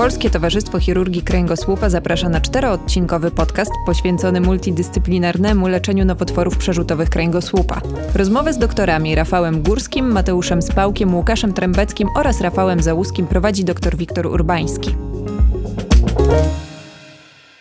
Polskie 0.00 0.30
Towarzystwo 0.30 0.80
Chirurgii 0.80 1.22
Kręgosłupa 1.22 1.90
zaprasza 1.90 2.28
na 2.28 2.40
czteroodcinkowy 2.40 3.30
podcast 3.30 3.70
poświęcony 3.86 4.40
multidyscyplinarnemu 4.40 5.68
leczeniu 5.68 6.04
nowotworów 6.04 6.56
przerzutowych 6.56 7.10
kręgosłupa. 7.10 7.80
Rozmowy 8.14 8.52
z 8.52 8.58
doktorami 8.58 9.14
Rafałem 9.14 9.62
Górskim, 9.62 10.12
Mateuszem 10.12 10.62
Spałkiem, 10.62 11.14
Łukaszem 11.14 11.52
Trębeckim 11.52 12.08
oraz 12.16 12.40
Rafałem 12.40 12.82
Załuskim 12.82 13.26
prowadzi 13.26 13.64
dr 13.64 13.96
Wiktor 13.96 14.26
Urbański. 14.26 14.96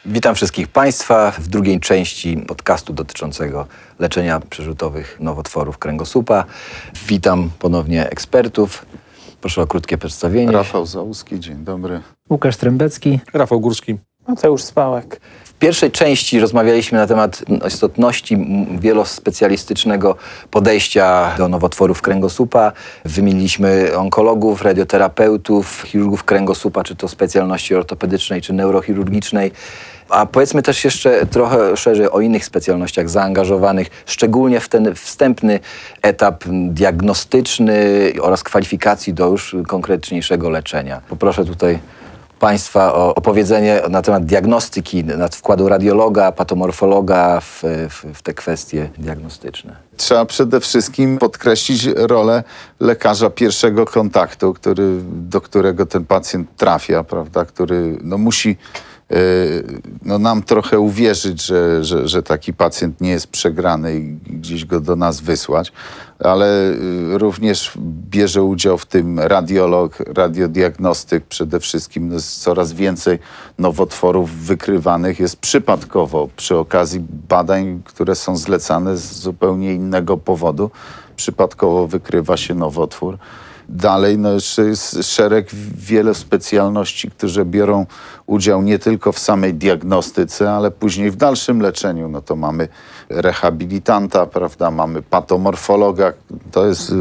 Witam 0.06 0.36
wszystkich 0.36 0.68
Państwa 0.68 1.32
w 1.32 1.48
drugiej 1.48 1.80
części 1.80 2.38
podcastu 2.38 2.94
dotyczącego 2.94 3.68
leczenia 4.00 4.40
przerzutowych 4.40 5.18
nowotworów 5.20 5.78
kręgosłupa. 5.78 6.46
Witam 7.08 7.50
ponownie 7.60 8.10
ekspertów. 8.10 8.86
Proszę 9.42 9.62
o 9.62 9.68
krótkie 9.68 9.98
przedstawienie. 9.98 10.52
Rafał 10.52 10.86
Załuski, 10.86 11.40
dzień 11.40 11.64
dobry. 11.64 12.02
Łukasz 12.30 12.58
Trębecki. 12.58 13.20
Rafał 13.34 13.60
Górski. 13.60 13.98
Mateusz 14.28 14.64
Spałek. 14.64 15.22
Pierwszej 15.60 15.92
części 15.92 16.40
rozmawialiśmy 16.40 16.98
na 16.98 17.08
temat 17.08 17.44
istotności 17.68 18.48
wielospecjalistycznego 18.80 20.16
podejścia 20.52 21.36
do 21.38 21.48
nowotworów 21.48 22.02
kręgosłupa. 22.02 22.72
Wymieniliśmy 23.06 23.92
onkologów, 23.98 24.62
radioterapeutów, 24.62 25.84
chirurgów 25.86 26.24
kręgosłupa, 26.24 26.84
czy 26.84 26.96
to 26.96 27.08
specjalności 27.08 27.76
ortopedycznej, 27.76 28.42
czy 28.42 28.54
neurochirurgicznej. 28.54 29.52
A 30.10 30.26
powiedzmy 30.26 30.62
też 30.62 30.86
jeszcze 30.86 31.26
trochę 31.26 31.78
szerzej 31.78 32.12
o 32.12 32.20
innych 32.20 32.46
specjalnościach 32.46 33.10
zaangażowanych, 33.10 33.88
szczególnie 34.06 34.60
w 34.60 34.70
ten 34.70 34.96
wstępny 34.96 35.60
etap 36.02 36.44
diagnostyczny 36.70 38.12
oraz 38.22 38.44
kwalifikacji 38.44 39.14
do 39.14 39.28
już 39.28 39.56
konkretniejszego 39.68 40.50
leczenia. 40.50 41.02
Poproszę 41.10 41.46
tutaj 41.46 41.80
Państwa 42.40 42.94
o 42.94 43.16
opowiedzenie 43.16 43.82
na 43.90 44.02
temat 44.02 44.26
diagnostyki, 44.26 45.04
nad 45.04 45.36
wkładu 45.36 45.70
radiologa, 45.70 46.32
patomorfologa 46.32 47.40
w, 47.40 47.64
w, 47.90 48.06
w, 48.14 48.22
te 48.22 48.34
kwestie 48.34 48.90
diagnostyczne. 48.98 49.76
Trzeba 49.98 50.26
przede 50.26 50.60
wszystkim 50.60 51.18
podkreślić 51.18 51.86
rolę 51.96 52.44
lekarza 52.80 53.30
pierwszego 53.30 53.86
kontaktu, 53.86 54.54
który, 54.54 55.00
do 55.04 55.42
którego 55.42 55.86
ten 55.86 56.06
pacjent 56.06 56.56
trafia, 56.58 57.04
prawda, 57.04 57.46
który 57.46 57.98
no, 58.04 58.18
musi 58.18 58.58
no, 60.06 60.20
nam 60.20 60.44
trochę 60.44 60.80
uwierzyć, 60.80 61.46
że, 61.46 61.84
że, 61.84 62.08
że, 62.08 62.24
taki 62.24 62.54
pacjent 62.54 63.02
nie 63.02 63.10
jest 63.10 63.28
przegrany 63.28 63.96
i 63.96 64.14
gdzieś 64.14 64.66
go 64.66 64.80
do 64.80 64.96
nas 64.96 65.22
wysłać, 65.22 65.72
ale 66.20 66.72
y, 66.72 67.18
również 67.18 67.72
bierze 68.10 68.44
udział 68.44 68.78
w 68.78 68.86
tym 68.86 69.20
radiolog, 69.20 69.98
radiodiagnostyk 70.00 71.26
przede 71.26 71.60
wszystkim. 71.60 72.12
Jest 72.12 72.42
coraz 72.42 72.74
więcej 72.74 73.20
nowotworów 73.60 74.32
wykrywanych 74.32 75.20
jest 75.20 75.36
przypadkowo 75.36 76.30
przy 76.36 76.58
okazji 76.58 77.00
badań, 77.30 77.82
które 77.86 78.16
są 78.16 78.38
zlecane 78.38 78.98
z 78.98 79.14
zupełnie 79.14 79.74
innego 79.74 80.18
powodu. 80.18 80.72
Przypadkowo 81.16 81.88
wykrywa 81.88 82.38
się 82.38 82.56
nowotwór. 82.56 83.18
Dalej 83.72 84.18
no 84.18 84.32
jeszcze 84.32 84.66
jest 84.66 85.04
szereg 85.04 85.50
wiele 85.76 86.14
specjalności, 86.16 87.12
które 87.12 87.46
biorą 87.46 87.86
udział 88.26 88.62
nie 88.62 88.80
tylko 88.80 89.12
w 89.12 89.20
samej 89.20 89.54
diagnostyce, 89.54 90.52
ale 90.52 90.72
później 90.72 91.12
w 91.12 91.16
dalszym 91.16 91.62
leczeniu. 91.62 92.10
No 92.10 92.22
to 92.22 92.36
mamy 92.36 92.68
rehabilitanta, 93.10 94.26
prawda, 94.26 94.72
mamy 94.72 95.02
patomorfologa. 95.02 96.14
To 96.52 96.66
jest 96.66 96.94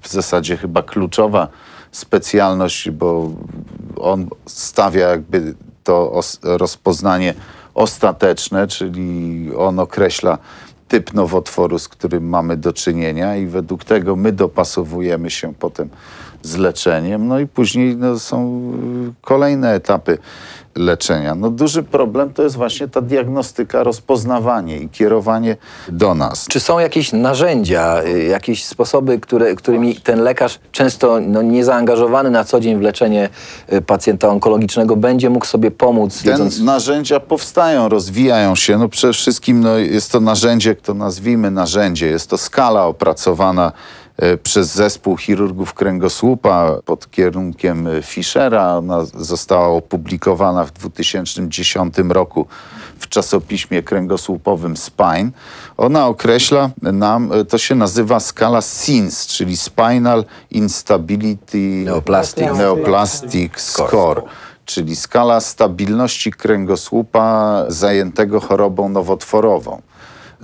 w 0.00 0.08
zasadzie 0.08 0.56
chyba 0.56 0.82
kluczowa 0.82 1.48
specjalność, 1.92 2.90
bo 2.90 3.30
on 3.96 4.28
stawia 4.46 5.08
jakby 5.08 5.54
to 5.84 6.20
rozpoznanie 6.42 7.34
ostateczne, 7.74 8.66
czyli 8.66 9.50
on 9.56 9.78
określa 9.78 10.38
typ 10.88 11.14
nowotworu, 11.14 11.78
z 11.78 11.88
którym 11.88 12.28
mamy 12.28 12.56
do 12.56 12.72
czynienia 12.72 13.36
i 13.36 13.46
według 13.46 13.84
tego 13.84 14.16
my 14.16 14.32
dopasowujemy 14.32 15.30
się 15.30 15.54
potem 15.54 15.88
z 16.42 16.56
leczeniem. 16.56 17.28
No 17.28 17.38
i 17.38 17.46
później 17.46 17.96
no, 17.96 18.18
są 18.18 18.72
kolejne 19.20 19.74
etapy 19.74 20.18
leczenia. 20.78 21.34
No, 21.34 21.50
duży 21.50 21.82
problem 21.82 22.32
to 22.32 22.42
jest 22.42 22.56
właśnie 22.56 22.88
ta 22.88 23.00
diagnostyka, 23.00 23.82
rozpoznawanie 23.82 24.78
i 24.78 24.88
kierowanie 24.88 25.56
do 25.88 26.14
nas. 26.14 26.46
Czy 26.46 26.60
są 26.60 26.78
jakieś 26.78 27.12
narzędzia, 27.12 28.02
y, 28.06 28.22
jakieś 28.24 28.64
sposoby, 28.64 29.20
które, 29.20 29.54
którymi 29.54 29.96
ten 29.96 30.20
lekarz, 30.22 30.58
często 30.72 31.20
no, 31.20 31.42
niezaangażowany 31.42 32.30
na 32.30 32.44
co 32.44 32.60
dzień 32.60 32.78
w 32.78 32.80
leczenie 32.80 33.28
y, 33.72 33.82
pacjenta 33.82 34.28
onkologicznego, 34.28 34.96
będzie 34.96 35.30
mógł 35.30 35.46
sobie 35.46 35.70
pomóc? 35.70 36.22
Te 36.22 36.30
wiedząc... 36.30 36.60
narzędzia 36.60 37.20
powstają, 37.20 37.88
rozwijają 37.88 38.56
się. 38.56 38.78
No, 38.78 38.88
przede 38.88 39.12
wszystkim 39.12 39.60
no, 39.60 39.78
jest 39.78 40.12
to 40.12 40.20
narzędzie, 40.20 40.74
to 40.74 40.94
nazwijmy 40.94 41.50
narzędzie, 41.50 42.06
jest 42.06 42.30
to 42.30 42.38
skala 42.38 42.86
opracowana 42.86 43.72
przez 44.42 44.74
zespół 44.74 45.16
chirurgów 45.16 45.74
kręgosłupa 45.74 46.78
pod 46.84 47.10
kierunkiem 47.10 47.86
e, 47.86 48.02
Fischera. 48.02 48.76
Ona 48.76 49.04
została 49.04 49.68
opublikowana 49.68 50.64
w 50.64 50.70
2010 50.70 51.94
roku 52.08 52.46
w 52.98 53.08
czasopiśmie 53.08 53.82
kręgosłupowym 53.82 54.76
Spine. 54.76 55.30
Ona 55.76 56.06
określa 56.06 56.70
nam, 56.82 57.32
e, 57.32 57.44
to 57.44 57.58
się 57.58 57.74
nazywa 57.74 58.20
skala 58.20 58.62
SINS, 58.62 59.26
czyli 59.26 59.56
Spinal 59.56 60.24
Instability 60.50 61.58
Neoplastic, 61.58 62.52
Neoplastic 62.58 63.60
Score 63.60 64.22
czyli 64.64 64.96
skala 64.96 65.40
stabilności 65.40 66.32
kręgosłupa 66.32 67.64
zajętego 67.68 68.40
chorobą 68.40 68.88
nowotworową. 68.88 69.82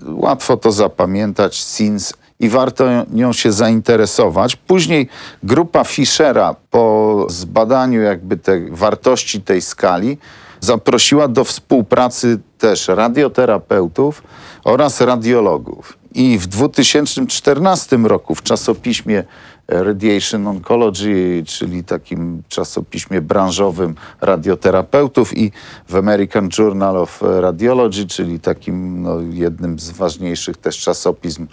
Łatwo 0.07 0.57
to 0.57 0.73
zapamiętać, 0.73 1.57
SINS 1.57 2.15
i 2.41 2.49
warto 2.49 2.85
nią 3.11 3.33
się 3.33 3.53
zainteresować. 3.53 4.57
Później 4.57 5.09
grupa 5.43 5.85
Fischera 5.85 6.55
po 6.71 7.27
zbadaniu 7.31 8.01
jakby 8.01 8.37
tej 8.37 8.71
wartości 8.71 9.41
tej 9.41 9.63
skali 9.63 10.19
zaprosiła 10.61 11.29
do 11.29 11.45
współpracy 11.45 12.39
też 12.59 12.89
radioterapeutów 12.89 14.23
oraz 14.65 15.01
radiologów. 15.01 15.99
I 16.15 16.39
w 16.39 16.47
2014 16.47 17.97
roku 17.97 18.35
w 18.35 18.43
czasopiśmie 18.43 19.25
Radiation 19.69 20.47
Oncology, 20.47 21.43
czyli 21.47 21.85
takim 21.85 22.43
czasopiśmie 22.49 23.21
branżowym 23.21 23.95
radioterapeutów 24.21 25.39
i 25.39 25.53
w 25.89 25.97
American 25.97 26.49
Journal 26.59 26.97
of 26.97 27.23
Radiology, 27.23 28.07
czyli 28.07 28.41
takim 28.41 29.03
no, 29.03 29.21
jednym 29.21 29.79
z 29.79 29.91
ważniejszych 29.91 30.57
też 30.57 30.79
czasopism 30.79 31.47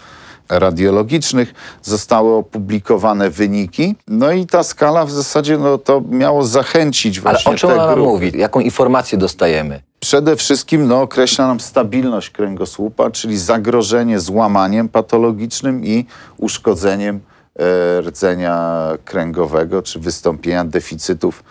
radiologicznych 0.48 1.54
zostały 1.82 2.34
opublikowane 2.34 3.30
wyniki. 3.30 3.96
No 4.08 4.32
i 4.32 4.46
ta 4.46 4.62
skala 4.62 5.04
w 5.04 5.10
zasadzie 5.10 5.58
no, 5.58 5.78
to 5.78 6.02
miało 6.10 6.44
zachęcić 6.44 7.20
właśnie 7.20 7.46
Ale 7.46 7.54
o 7.56 7.58
czym 7.58 7.68
te 7.70 7.74
ona 7.74 7.94
grupy. 7.94 8.10
mówi? 8.10 8.32
Jaką 8.38 8.60
informację 8.60 9.18
dostajemy? 9.18 9.82
Przede 10.00 10.36
wszystkim 10.36 10.86
no, 10.88 11.02
określa 11.02 11.46
nam 11.46 11.60
stabilność 11.60 12.30
kręgosłupa, 12.30 13.10
czyli 13.10 13.38
zagrożenie 13.38 14.20
złamaniem 14.20 14.88
patologicznym 14.88 15.84
i 15.84 16.06
uszkodzeniem 16.36 17.20
e, 17.58 18.00
rdzenia 18.00 18.86
kręgowego 19.04 19.82
czy 19.82 19.98
wystąpienia 20.00 20.64
deficytów 20.64 21.44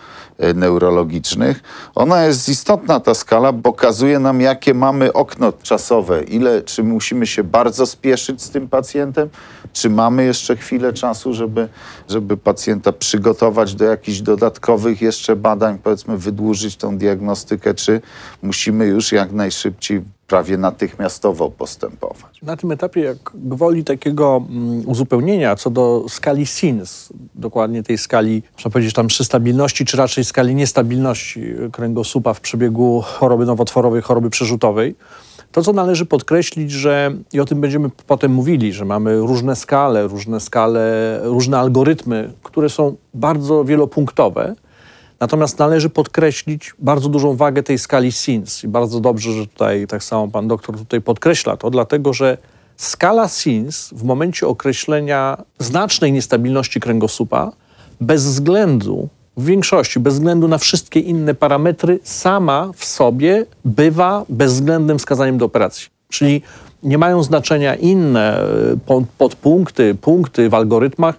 neurologicznych. 0.54 1.60
Ona 1.94 2.24
jest 2.24 2.48
istotna, 2.48 3.00
ta 3.00 3.14
skala, 3.14 3.52
bo 3.52 3.72
pokazuje 3.72 4.18
nam, 4.18 4.40
jakie 4.40 4.74
mamy 4.74 5.12
okno 5.12 5.52
czasowe, 5.62 6.22
ile, 6.22 6.62
czy 6.62 6.82
musimy 6.82 7.26
się 7.26 7.44
bardzo 7.44 7.86
spieszyć 7.86 8.42
z 8.42 8.50
tym 8.50 8.68
pacjentem, 8.68 9.28
czy 9.72 9.90
mamy 9.90 10.24
jeszcze 10.24 10.56
chwilę 10.56 10.92
czasu, 10.92 11.34
żeby, 11.34 11.68
żeby 12.08 12.36
pacjenta 12.36 12.92
przygotować 12.92 13.74
do 13.74 13.84
jakichś 13.84 14.20
dodatkowych 14.20 15.02
jeszcze 15.02 15.36
badań, 15.36 15.78
powiedzmy 15.82 16.18
wydłużyć 16.18 16.76
tą 16.76 16.98
diagnostykę, 16.98 17.74
czy 17.74 18.00
musimy 18.42 18.86
już 18.86 19.12
jak 19.12 19.32
najszybciej 19.32 20.02
prawie 20.32 20.58
natychmiastowo 20.58 21.50
postępować. 21.50 22.42
Na 22.42 22.56
tym 22.56 22.72
etapie, 22.72 23.00
jak 23.00 23.16
gwoli 23.34 23.84
takiego 23.84 24.44
mm, 24.48 24.88
uzupełnienia 24.88 25.56
co 25.56 25.70
do 25.70 26.04
skali 26.08 26.46
SINS, 26.46 27.08
dokładnie 27.34 27.82
tej 27.82 27.98
skali, 27.98 28.42
można 28.52 28.70
powiedzieć 28.70 28.94
tam 28.94 29.06
przy 29.06 29.24
stabilności, 29.24 29.84
czy 29.84 29.96
raczej 29.96 30.24
skali 30.24 30.54
niestabilności 30.54 31.54
kręgosłupa 31.72 32.34
w 32.34 32.40
przebiegu 32.40 33.02
choroby 33.04 33.46
nowotworowej, 33.46 34.02
choroby 34.02 34.30
przerzutowej, 34.30 34.94
to, 35.52 35.62
co 35.62 35.72
należy 35.72 36.06
podkreślić, 36.06 36.70
że 36.70 37.14
i 37.32 37.40
o 37.40 37.44
tym 37.44 37.60
będziemy 37.60 37.90
potem 38.06 38.32
mówili, 38.32 38.72
że 38.72 38.84
mamy 38.84 39.18
różne 39.18 39.56
skale, 39.56 40.08
różne 40.08 40.40
skale, 40.40 41.20
różne 41.22 41.58
algorytmy, 41.58 42.32
które 42.42 42.68
są 42.68 42.96
bardzo 43.14 43.64
wielopunktowe. 43.64 44.54
Natomiast 45.20 45.58
należy 45.58 45.90
podkreślić 45.90 46.74
bardzo 46.78 47.08
dużą 47.08 47.36
wagę 47.36 47.62
tej 47.62 47.78
skali 47.78 48.12
SINS. 48.12 48.64
I 48.64 48.68
bardzo 48.68 49.00
dobrze, 49.00 49.32
że 49.32 49.46
tutaj 49.46 49.86
tak 49.86 50.04
samo 50.04 50.28
pan 50.28 50.48
doktor 50.48 50.78
tutaj 50.78 51.00
podkreśla 51.00 51.56
to, 51.56 51.70
dlatego 51.70 52.12
że 52.12 52.38
skala 52.76 53.28
SINS 53.28 53.90
w 53.96 54.04
momencie 54.04 54.46
określenia 54.46 55.42
znacznej 55.58 56.12
niestabilności 56.12 56.80
kręgosłupa 56.80 57.52
bez 58.00 58.24
względu 58.24 59.08
w 59.36 59.44
większości, 59.44 60.00
bez 60.00 60.14
względu 60.14 60.48
na 60.48 60.58
wszystkie 60.58 61.00
inne 61.00 61.34
parametry, 61.34 62.00
sama 62.02 62.70
w 62.76 62.84
sobie 62.84 63.46
bywa 63.64 64.24
bezwzględnym 64.28 64.98
wskazaniem 64.98 65.38
do 65.38 65.44
operacji. 65.44 65.88
Czyli 66.08 66.42
nie 66.82 66.98
mają 66.98 67.22
znaczenia 67.22 67.74
inne 67.74 68.40
pod- 68.86 69.08
podpunkty, 69.18 69.94
punkty 69.94 70.48
w 70.48 70.54
algorytmach. 70.54 71.14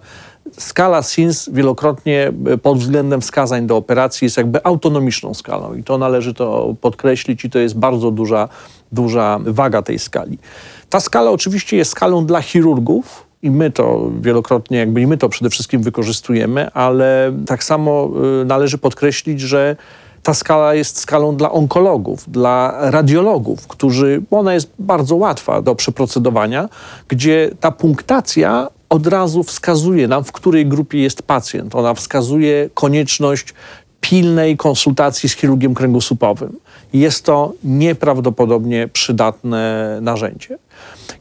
Skala 0.58 1.02
SINS 1.02 1.50
wielokrotnie 1.52 2.32
y, 2.54 2.58
pod 2.58 2.78
względem 2.78 3.20
wskazań 3.20 3.66
do 3.66 3.76
operacji 3.76 4.24
jest 4.24 4.36
jakby 4.36 4.64
autonomiczną 4.64 5.34
skalą 5.34 5.74
i 5.74 5.84
to 5.84 5.98
należy 5.98 6.34
to 6.34 6.74
podkreślić 6.80 7.44
i 7.44 7.50
to 7.50 7.58
jest 7.58 7.78
bardzo 7.78 8.10
duża, 8.10 8.48
duża 8.92 9.38
waga 9.44 9.82
tej 9.82 9.98
skali. 9.98 10.38
Ta 10.90 11.00
skala 11.00 11.30
oczywiście 11.30 11.76
jest 11.76 11.90
skalą 11.90 12.26
dla 12.26 12.42
chirurgów, 12.42 13.23
i 13.44 13.50
my 13.50 13.70
to 13.70 14.10
wielokrotnie, 14.20 14.78
jakby 14.78 15.00
i 15.00 15.06
my 15.06 15.16
to 15.18 15.28
przede 15.28 15.50
wszystkim 15.50 15.82
wykorzystujemy, 15.82 16.70
ale 16.70 17.32
tak 17.46 17.64
samo 17.64 18.10
y, 18.42 18.44
należy 18.44 18.78
podkreślić, 18.78 19.40
że 19.40 19.76
ta 20.22 20.34
skala 20.34 20.74
jest 20.74 20.98
skalą 20.98 21.36
dla 21.36 21.52
onkologów, 21.52 22.24
dla 22.30 22.74
radiologów, 22.90 23.66
którzy, 23.66 24.22
ona 24.30 24.54
jest 24.54 24.70
bardzo 24.78 25.16
łatwa 25.16 25.62
do 25.62 25.74
przeprocedowania, 25.74 26.68
gdzie 27.08 27.50
ta 27.60 27.70
punktacja 27.70 28.68
od 28.88 29.06
razu 29.06 29.42
wskazuje 29.42 30.08
nam, 30.08 30.24
w 30.24 30.32
której 30.32 30.66
grupie 30.66 31.02
jest 31.02 31.22
pacjent. 31.22 31.74
Ona 31.74 31.94
wskazuje 31.94 32.70
konieczność 32.74 33.54
pilnej 34.00 34.56
konsultacji 34.56 35.28
z 35.28 35.36
chirurgiem 35.36 35.74
kręgosłupowym. 35.74 36.58
Jest 36.92 37.24
to 37.24 37.52
nieprawdopodobnie 37.64 38.88
przydatne 38.88 39.98
narzędzie. 40.02 40.58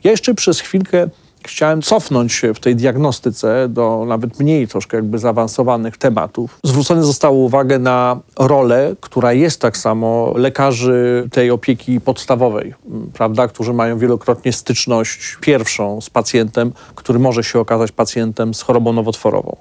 Ja 0.04 0.12
jeszcze 0.12 0.34
przez 0.34 0.60
chwilkę 0.60 1.10
chciałem 1.48 1.82
cofnąć 1.82 2.34
się 2.34 2.54
w 2.54 2.60
tej 2.60 2.76
diagnostyce 2.76 3.68
do 3.70 4.06
nawet 4.08 4.40
mniej 4.40 4.68
troszkę 4.68 4.98
jakby 4.98 5.20
zaawansowanych 5.20 5.98
tematów. 5.98 6.60
Zwrócone 6.64 7.04
zostało 7.04 7.38
uwagę 7.38 7.80
na 7.80 8.20
rolę, 8.40 8.96
która 9.02 9.34
jest 9.34 9.62
tak 9.62 9.78
samo 9.78 10.34
lekarzy 10.36 11.30
tej 11.32 11.52
opieki 11.52 12.02
podstawowej, 12.02 12.74
prawda, 13.14 13.48
którzy 13.48 13.74
mają 13.74 13.98
wielokrotnie 13.98 14.54
styczność 14.54 15.38
pierwszą 15.42 16.02
z 16.02 16.10
pacjentem, 16.10 16.74
który 16.96 17.20
może 17.20 17.44
się 17.44 17.60
okazać 17.60 17.92
pacjentem 17.92 18.54
z 18.54 18.62
chorobą 18.62 18.94
nowotworową. 18.94 19.56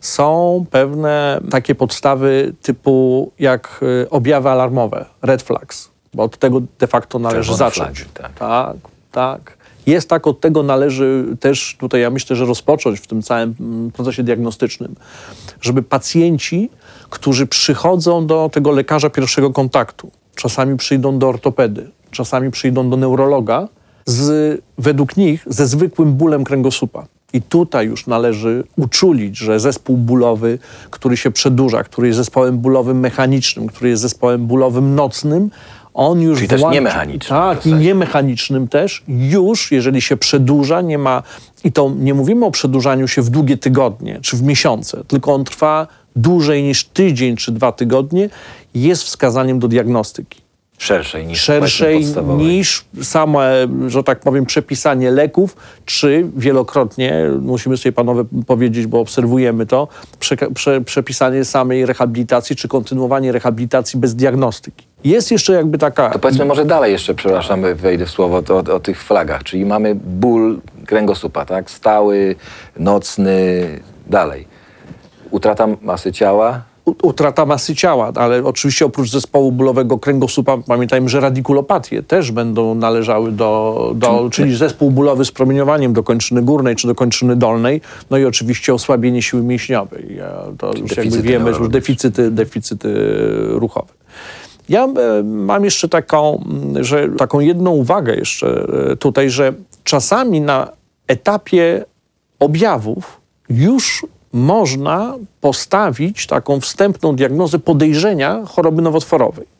Są 0.00 0.64
pewne 0.70 1.40
takie 1.50 1.74
podstawy 1.74 2.54
typu 2.62 3.30
jak 3.38 3.80
y, 3.82 4.10
objawy 4.10 4.48
alarmowe, 4.48 5.06
red 5.22 5.42
flags, 5.42 5.90
bo 6.14 6.22
od 6.22 6.38
tego 6.38 6.60
de 6.78 6.86
facto 6.86 7.18
należy 7.18 7.54
zacząć. 7.54 7.98
flagi, 7.98 8.10
tak. 8.14 8.32
tak, 8.32 8.76
tak. 9.12 9.57
Jest 9.88 10.08
tak, 10.08 10.26
od 10.26 10.40
tego 10.40 10.62
należy 10.62 11.24
też 11.40 11.76
tutaj, 11.78 12.00
ja 12.00 12.10
myślę, 12.10 12.36
że 12.36 12.44
rozpocząć 12.44 13.00
w 13.00 13.06
tym 13.06 13.22
całym 13.22 13.54
mm, 13.60 13.90
procesie 13.90 14.22
diagnostycznym, 14.22 14.94
żeby 15.60 15.82
pacjenci, 15.82 16.70
którzy 17.10 17.46
przychodzą 17.46 18.26
do 18.26 18.50
tego 18.52 18.70
lekarza 18.70 19.10
pierwszego 19.10 19.50
kontaktu, 19.50 20.10
czasami 20.34 20.76
przyjdą 20.76 21.18
do 21.18 21.28
ortopedy, 21.28 21.90
czasami 22.10 22.50
przyjdą 22.50 22.90
do 22.90 22.96
neurologa, 22.96 23.68
z, 24.06 24.60
według 24.78 25.16
nich 25.16 25.44
ze 25.46 25.66
zwykłym 25.66 26.12
bólem 26.12 26.44
kręgosłupa. 26.44 27.06
I 27.32 27.42
tutaj 27.42 27.86
już 27.86 28.06
należy 28.06 28.64
uczulić, 28.76 29.38
że 29.38 29.60
zespół 29.60 29.96
bólowy, 29.96 30.58
który 30.90 31.16
się 31.16 31.30
przedłuża, 31.30 31.84
który 31.84 32.06
jest 32.06 32.16
zespołem 32.16 32.58
bólowym 32.58 33.00
mechanicznym, 33.00 33.66
który 33.66 33.90
jest 33.90 34.02
zespołem 34.02 34.46
bólowym 34.46 34.94
nocnym, 34.94 35.50
on 35.94 36.20
już 36.20 36.38
Czyli 36.38 36.48
też 36.48 36.60
włącza- 36.60 36.72
niemechanicznym 36.72 37.38
Tak, 37.38 37.66
i 37.66 37.72
niemechanicznym 37.74 38.68
też, 38.68 39.02
już 39.08 39.72
jeżeli 39.72 40.00
się 40.00 40.16
przedłuża, 40.16 40.80
nie 40.80 40.98
ma, 40.98 41.22
i 41.64 41.72
to 41.72 41.92
nie 41.98 42.14
mówimy 42.14 42.46
o 42.46 42.50
przedłużaniu 42.50 43.08
się 43.08 43.22
w 43.22 43.30
długie 43.30 43.56
tygodnie 43.56 44.18
czy 44.22 44.36
w 44.36 44.42
miesiące, 44.42 45.04
tylko 45.08 45.34
on 45.34 45.44
trwa 45.44 45.86
dłużej 46.16 46.62
niż 46.62 46.84
tydzień 46.84 47.36
czy 47.36 47.52
dwa 47.52 47.72
tygodnie, 47.72 48.30
jest 48.74 49.02
wskazaniem 49.02 49.58
do 49.58 49.68
diagnostyki. 49.68 50.40
Szerszej 50.78 51.26
niż 51.26 51.40
szerszej 51.40 52.04
niż 52.38 52.84
samo, 53.02 53.40
że 53.86 54.02
tak 54.04 54.20
powiem, 54.20 54.46
przepisanie 54.46 55.10
leków, 55.10 55.56
czy 55.84 56.26
wielokrotnie, 56.36 57.30
musimy 57.40 57.76
sobie 57.76 57.92
panowie 57.92 58.24
powiedzieć, 58.46 58.86
bo 58.86 59.00
obserwujemy 59.00 59.66
to, 59.66 59.88
prze, 60.18 60.36
prze, 60.36 60.80
przepisanie 60.80 61.44
samej 61.44 61.86
rehabilitacji, 61.86 62.56
czy 62.56 62.68
kontynuowanie 62.68 63.32
rehabilitacji 63.32 64.00
bez 64.00 64.14
diagnostyki. 64.14 64.87
Jest 65.04 65.30
jeszcze 65.30 65.52
jakby 65.52 65.78
taka... 65.78 66.10
To 66.10 66.18
powiedzmy 66.18 66.44
może 66.44 66.64
dalej 66.64 66.92
jeszcze, 66.92 67.14
przepraszam, 67.14 67.62
wejdę 67.74 68.06
w 68.06 68.10
słowo, 68.10 68.42
to, 68.42 68.56
o, 68.56 68.74
o 68.74 68.80
tych 68.80 69.02
flagach. 69.02 69.42
Czyli 69.42 69.66
mamy 69.66 69.94
ból 69.94 70.60
kręgosłupa, 70.86 71.44
tak? 71.44 71.70
Stały, 71.70 72.36
nocny, 72.78 73.66
dalej. 74.06 74.46
Utrata 75.30 75.66
masy 75.82 76.12
ciała, 76.12 76.62
utrata 77.02 77.46
masy 77.46 77.74
ciała, 77.74 78.12
ale 78.14 78.44
oczywiście 78.44 78.86
oprócz 78.86 79.10
zespołu 79.10 79.52
bólowego 79.52 79.98
kręgosłupa 79.98 80.58
pamiętajmy, 80.66 81.08
że 81.08 81.20
radikulopatie 81.20 82.02
też 82.02 82.32
będą 82.32 82.74
należały 82.74 83.32
do, 83.32 83.92
do 83.94 84.28
czyli 84.32 84.56
zespół 84.56 84.90
bólowy 84.90 85.24
z 85.24 85.32
promieniowaniem 85.32 85.92
do 85.92 86.02
kończyny 86.02 86.42
górnej 86.42 86.76
czy 86.76 86.86
do 86.86 86.94
kończyny 86.94 87.36
dolnej, 87.36 87.80
no 88.10 88.18
i 88.18 88.24
oczywiście 88.24 88.74
osłabienie 88.74 89.22
siły 89.22 89.42
mięśniowej. 89.42 90.18
To 90.58 90.72
już 90.76 90.96
jakby 90.96 91.22
wiemy, 91.22 91.54
że 91.54 91.60
już 91.60 91.68
deficyty, 91.68 92.30
deficyty 92.30 92.94
ruchowe. 93.48 93.97
Ja 94.68 94.84
e, 94.84 95.22
mam 95.22 95.64
jeszcze 95.64 95.88
taką, 95.88 96.44
mm, 96.46 96.84
że, 96.84 97.08
taką 97.08 97.40
jedną 97.40 97.70
uwagę 97.70 98.14
jeszcze 98.14 98.66
e, 98.92 98.96
tutaj, 98.96 99.30
że 99.30 99.52
czasami 99.84 100.40
na 100.40 100.72
etapie 101.06 101.84
objawów 102.38 103.20
już 103.50 104.06
można 104.32 105.14
postawić 105.40 106.26
taką 106.26 106.60
wstępną 106.60 107.16
diagnozę 107.16 107.58
podejrzenia 107.58 108.42
choroby 108.46 108.82
nowotworowej. 108.82 109.57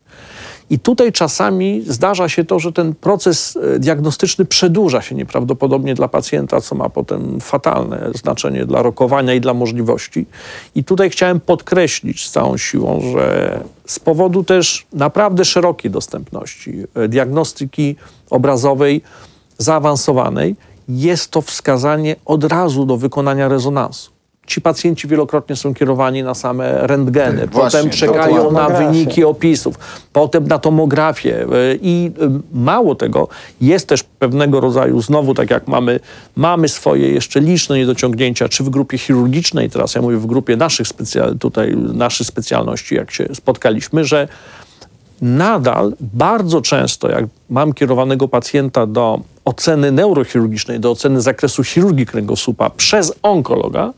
I 0.71 0.79
tutaj 0.79 1.13
czasami 1.13 1.83
zdarza 1.87 2.29
się 2.29 2.45
to, 2.45 2.59
że 2.59 2.73
ten 2.73 2.95
proces 2.95 3.59
e, 3.75 3.79
diagnostyczny 3.79 4.45
przedłuża 4.45 5.03
się 5.03 5.15
nieprawdopodobnie 5.15 5.95
dla 5.95 6.09
pacjenta, 6.09 6.61
co 6.61 6.75
ma 6.75 6.89
potem 6.89 7.41
fatalne 7.41 8.11
znaczenie 8.15 8.67
dla 8.67 8.83
rokowania 8.83 9.35
i 9.35 9.41
dla 9.41 9.55
możliwości. 9.55 10.27
I 10.75 10.85
tutaj 10.85 11.11
chciałem 11.11 11.41
podkreślić 11.41 12.27
z 12.27 12.31
całą 12.31 12.57
siłą, 12.57 13.01
że 13.13 13.61
z 13.87 13.99
powodu 13.99 14.45
też 14.45 14.87
naprawdę 14.93 15.45
szerokiej 15.45 15.91
dostępności 15.91 16.85
e, 16.95 17.09
diagnostyki 17.09 17.97
obrazowej 18.31 19.03
zaawansowanej, 19.59 20.57
jest 20.89 21.31
to 21.31 21.43
wskazanie 21.43 22.17
od 22.25 22.45
razu 22.45 22.87
do 22.87 22.97
wykonania 22.97 23.49
rezonansu. 23.49 24.18
Ci 24.49 24.61
pacjenci 24.61 25.09
wielokrotnie 25.09 25.57
są 25.57 25.75
kierowani 25.75 26.23
na 26.23 26.35
same 26.35 26.87
rentgeny, 26.87 27.41
Tak, 27.41 27.51
Właśnie, 27.51 27.79
potem 27.79 27.93
czekają 27.93 28.53
na 28.53 28.69
wyniki 28.69 29.25
opisów, 29.25 29.75
potem 30.13 30.49
na 30.49 30.59
tomografię 30.59 31.43
y, 31.43 31.79
i 31.83 32.11
y, 32.23 32.59
mało 32.59 32.95
tego, 32.95 33.29
jest 33.61 33.89
też 33.89 34.03
pewnego 34.03 34.61
rodzaju, 34.61 35.03
znowu 35.03 35.35
tak 35.35 35.51
jak 35.51 35.69
mamy, 35.69 36.01
mamy 36.37 36.69
swoje 36.69 37.09
jeszcze 37.13 37.41
liczne 37.41 37.79
niedociągnięcia, 37.79 38.49
czy 38.49 38.65
w 38.65 38.71
grupie 38.71 38.99
chirurgicznej, 38.99 39.71
teraz 39.71 39.95
ja 39.95 40.03
mówię 40.03 40.17
w 40.17 40.27
grupie 40.27 40.57
naszych 40.57 40.89
specjal, 40.89 41.39
tutaj 41.39 41.77
naszych 41.77 42.27
specjalności, 42.27 42.95
jak 42.95 43.11
się 43.11 43.29
spotkaliśmy, 43.35 44.05
że 44.05 44.29
nadal 45.23 45.93
bardzo 46.01 46.61
często, 46.61 47.11
jak 47.11 47.25
mam 47.51 47.73
kierowanego 47.73 48.29
pacjenta 48.29 48.87
do 48.87 49.21
oceny 49.45 49.93
neurochirurgicznej, 49.93 50.81
do 50.81 50.91
oceny 50.91 51.21
zakresu 51.21 51.65
chirurgii 51.65 52.07
kręgosłupa 52.07 52.71
przez 52.71 53.13
onkologa, 53.23 53.93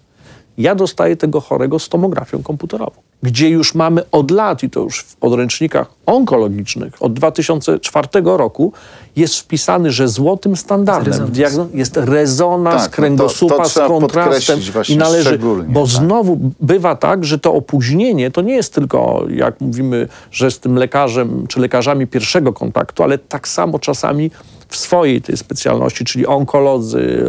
ja 0.60 0.74
dostaję 0.74 1.16
tego 1.16 1.40
chorego 1.40 1.78
z 1.78 1.88
tomografią 1.88 2.42
komputerową, 2.42 3.00
gdzie 3.22 3.48
już 3.48 3.74
mamy 3.74 4.02
od 4.12 4.30
lat, 4.30 4.62
i 4.62 4.70
to 4.70 4.80
już 4.80 5.00
w 5.00 5.16
podręcznikach 5.16 5.90
onkologicznych 6.06 7.02
od 7.02 7.12
2004 7.12 8.08
roku, 8.24 8.72
jest 9.16 9.36
wpisany, 9.38 9.90
że 9.92 10.08
złotym 10.08 10.56
standardem 10.56 11.12
Rezonans. 11.34 11.74
jest 11.74 11.96
rezonans 11.96 12.82
Tak, 12.82 12.84
no 12.84 12.90
to- 12.90 12.96
kręgosłupa 12.96 13.56
to 13.56 13.64
z 13.64 13.72
trzeba 13.72 13.88
kontrastem 13.88 14.60
i 14.88 14.96
należy, 14.96 15.28
szczególnie, 15.28 15.68
bo 15.72 15.80
tak. 15.80 15.90
znowu 15.90 16.38
bywa 16.60 16.96
tak, 16.96 17.24
że 17.24 17.38
to 17.38 17.54
opóźnienie 17.54 18.30
to 18.30 18.40
nie 18.40 18.54
jest 18.54 18.74
tylko, 18.74 19.24
jak 19.34 19.60
mówimy, 19.60 20.08
że 20.30 20.50
z 20.50 20.58
tym 20.58 20.74
lekarzem 20.74 21.46
czy 21.48 21.60
lekarzami 21.60 22.06
pierwszego 22.06 22.52
kontaktu, 22.52 23.02
ale 23.02 23.18
tak 23.18 23.48
samo 23.48 23.78
czasami 23.78 24.30
w 24.70 24.76
swojej 24.76 25.22
tej 25.22 25.36
specjalności, 25.36 26.04
czyli 26.04 26.26
onkolodzy 26.26 27.24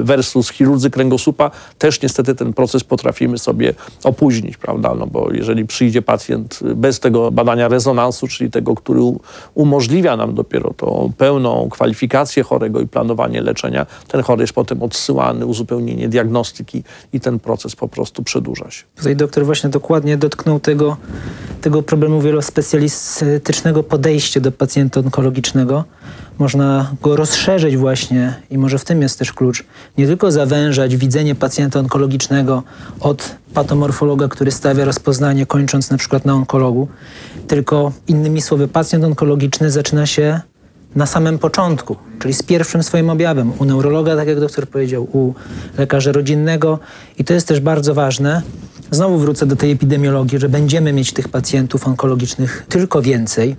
e, 0.00 0.02
versus 0.02 0.50
chirurdzy 0.50 0.90
kręgosłupa, 0.90 1.50
też 1.78 2.02
niestety 2.02 2.34
ten 2.34 2.52
proces 2.52 2.84
potrafimy 2.84 3.38
sobie 3.38 3.74
opóźnić, 4.04 4.56
prawda? 4.56 4.94
No 4.94 5.06
bo 5.06 5.28
jeżeli 5.32 5.66
przyjdzie 5.66 6.02
pacjent 6.02 6.60
bez 6.74 7.00
tego 7.00 7.30
badania 7.30 7.68
rezonansu, 7.68 8.28
czyli 8.28 8.50
tego, 8.50 8.74
który 8.74 9.00
umożliwia 9.54 10.16
nam 10.16 10.34
dopiero 10.34 10.74
tą 10.76 11.12
pełną 11.18 11.68
kwalifikację 11.70 12.42
chorego 12.42 12.80
i 12.80 12.86
planowanie 12.86 13.42
leczenia, 13.42 13.86
ten 14.08 14.22
chory 14.22 14.42
jest 14.42 14.52
potem 14.52 14.82
odsyłany, 14.82 15.46
uzupełnienie 15.46 16.08
diagnostyki 16.08 16.82
i 17.12 17.20
ten 17.20 17.38
proces 17.38 17.76
po 17.76 17.88
prostu 17.88 18.22
przedłuża 18.22 18.70
się. 18.70 18.84
Tutaj 18.96 19.16
doktor 19.16 19.44
właśnie 19.44 19.70
dokładnie 19.70 20.16
dotknął 20.16 20.60
tego, 20.60 20.96
tego 21.60 21.82
problemu 21.82 22.20
wielospecjalistycznego 22.20 23.82
podejścia 23.82 24.40
do 24.40 24.52
pacjenta 24.52 25.00
onkologicznego. 25.00 25.84
Można 26.38 26.90
go 27.02 27.16
rozszerzyć 27.16 27.76
właśnie 27.76 28.34
i 28.50 28.58
może 28.58 28.78
w 28.78 28.84
tym 28.84 29.02
jest 29.02 29.18
też 29.18 29.32
klucz. 29.32 29.64
Nie 29.98 30.06
tylko 30.06 30.32
zawężać 30.32 30.96
widzenie 30.96 31.34
pacjenta 31.34 31.80
onkologicznego 31.80 32.62
od 33.00 33.36
patomorfologa, 33.54 34.28
który 34.28 34.50
stawia 34.50 34.84
rozpoznanie, 34.84 35.46
kończąc 35.46 35.90
na 35.90 35.98
przykład 35.98 36.24
na 36.24 36.34
onkologu, 36.34 36.88
tylko 37.46 37.92
innymi 38.08 38.42
słowy, 38.42 38.68
pacjent 38.68 39.04
onkologiczny 39.04 39.70
zaczyna 39.70 40.06
się 40.06 40.40
na 40.94 41.06
samym 41.06 41.38
początku, 41.38 41.96
czyli 42.18 42.34
z 42.34 42.42
pierwszym 42.42 42.82
swoim 42.82 43.10
objawem 43.10 43.52
u 43.58 43.64
neurologa, 43.64 44.16
tak 44.16 44.28
jak 44.28 44.40
doktor 44.40 44.68
powiedział, 44.68 45.08
u 45.12 45.34
lekarza 45.78 46.12
rodzinnego 46.12 46.78
i 47.18 47.24
to 47.24 47.34
jest 47.34 47.48
też 47.48 47.60
bardzo 47.60 47.94
ważne. 47.94 48.42
Znowu 48.90 49.18
wrócę 49.18 49.46
do 49.46 49.56
tej 49.56 49.72
epidemiologii, 49.72 50.38
że 50.38 50.48
będziemy 50.48 50.92
mieć 50.92 51.12
tych 51.12 51.28
pacjentów 51.28 51.86
onkologicznych 51.86 52.66
tylko 52.68 53.02
więcej, 53.02 53.56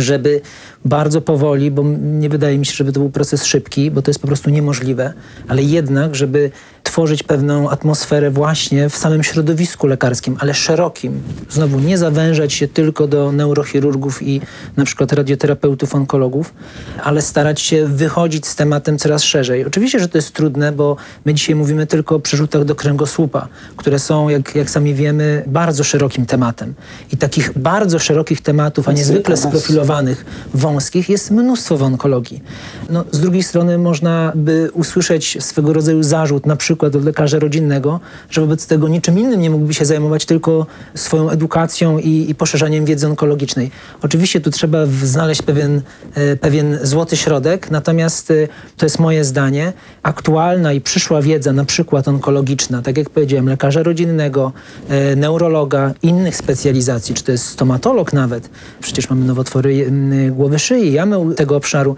żeby 0.00 0.40
bardzo 0.84 1.20
powoli, 1.20 1.70
bo 1.70 1.84
nie 2.00 2.28
wydaje 2.28 2.58
mi 2.58 2.66
się, 2.66 2.74
żeby 2.74 2.92
to 2.92 3.00
był 3.00 3.10
proces 3.10 3.44
szybki, 3.44 3.90
bo 3.90 4.02
to 4.02 4.10
jest 4.10 4.20
po 4.20 4.26
prostu 4.26 4.50
niemożliwe, 4.50 5.12
ale 5.48 5.62
jednak, 5.62 6.14
żeby 6.14 6.50
tworzyć 6.96 7.22
pewną 7.22 7.70
atmosferę 7.70 8.30
właśnie 8.30 8.88
w 8.88 8.96
samym 8.96 9.22
środowisku 9.22 9.86
lekarskim, 9.86 10.36
ale 10.40 10.54
szerokim. 10.54 11.22
Znowu 11.50 11.80
nie 11.80 11.98
zawężać 11.98 12.52
się 12.52 12.68
tylko 12.68 13.06
do 13.06 13.32
neurochirurgów 13.32 14.22
i 14.22 14.40
na 14.76 14.84
przykład 14.84 15.12
radioterapeutów, 15.12 15.94
onkologów, 15.94 16.54
ale 17.04 17.22
starać 17.22 17.60
się 17.60 17.86
wychodzić 17.86 18.46
z 18.46 18.56
tematem 18.56 18.98
coraz 18.98 19.22
szerzej. 19.22 19.66
Oczywiście, 19.66 20.00
że 20.00 20.08
to 20.08 20.18
jest 20.18 20.32
trudne, 20.32 20.72
bo 20.72 20.96
my 21.24 21.34
dzisiaj 21.34 21.54
mówimy 21.54 21.86
tylko 21.86 22.14
o 22.14 22.20
przerzutach 22.20 22.64
do 22.64 22.74
kręgosłupa, 22.74 23.48
które 23.76 23.98
są, 23.98 24.28
jak, 24.28 24.54
jak 24.54 24.70
sami 24.70 24.94
wiemy, 24.94 25.42
bardzo 25.46 25.84
szerokim 25.84 26.26
tematem. 26.26 26.74
I 27.12 27.16
takich 27.16 27.58
bardzo 27.58 27.98
szerokich 27.98 28.40
tematów, 28.40 28.88
a 28.88 28.92
niezwykle 28.92 29.36
sprofilowanych, 29.36 30.24
wąskich 30.54 31.08
jest 31.08 31.30
mnóstwo 31.30 31.76
w 31.76 31.82
onkologii. 31.82 32.42
No, 32.90 33.04
z 33.10 33.20
drugiej 33.20 33.42
strony 33.42 33.78
można 33.78 34.32
by 34.34 34.70
usłyszeć 34.72 35.36
swego 35.40 35.72
rodzaju 35.72 36.02
zarzut, 36.02 36.46
na 36.46 36.56
przykład 36.56 36.85
przykład 36.86 37.02
od 37.02 37.04
lekarza 37.04 37.38
rodzinnego, 37.38 38.00
że 38.30 38.40
wobec 38.40 38.66
tego 38.66 38.88
niczym 38.88 39.18
innym 39.18 39.40
nie 39.40 39.50
mógłby 39.50 39.74
się 39.74 39.84
zajmować, 39.84 40.26
tylko 40.26 40.66
swoją 40.94 41.30
edukacją 41.30 41.98
i, 41.98 42.30
i 42.30 42.34
poszerzaniem 42.34 42.84
wiedzy 42.84 43.06
onkologicznej. 43.06 43.70
Oczywiście 44.02 44.40
tu 44.40 44.50
trzeba 44.50 44.86
znaleźć 44.86 45.42
pewien, 45.42 45.82
e, 46.14 46.36
pewien 46.36 46.78
złoty 46.82 47.16
środek, 47.16 47.70
natomiast 47.70 48.30
e, 48.30 48.48
to 48.76 48.86
jest 48.86 48.98
moje 48.98 49.24
zdanie. 49.24 49.72
Aktualna 50.02 50.72
i 50.72 50.80
przyszła 50.80 51.22
wiedza, 51.22 51.52
na 51.52 51.64
przykład 51.64 52.08
onkologiczna, 52.08 52.82
tak 52.82 52.98
jak 52.98 53.10
powiedziałem, 53.10 53.48
lekarza 53.48 53.82
rodzinnego, 53.82 54.52
e, 54.88 55.16
neurologa, 55.16 55.94
innych 56.02 56.36
specjalizacji, 56.36 57.14
czy 57.14 57.24
to 57.24 57.32
jest 57.32 57.46
stomatolog 57.46 58.12
nawet, 58.12 58.50
przecież 58.80 59.10
mamy 59.10 59.24
nowotwory 59.24 59.90
głowy 60.30 60.58
szyi, 60.58 60.92
jamy 60.92 61.34
tego 61.34 61.56
obszaru. 61.56 61.96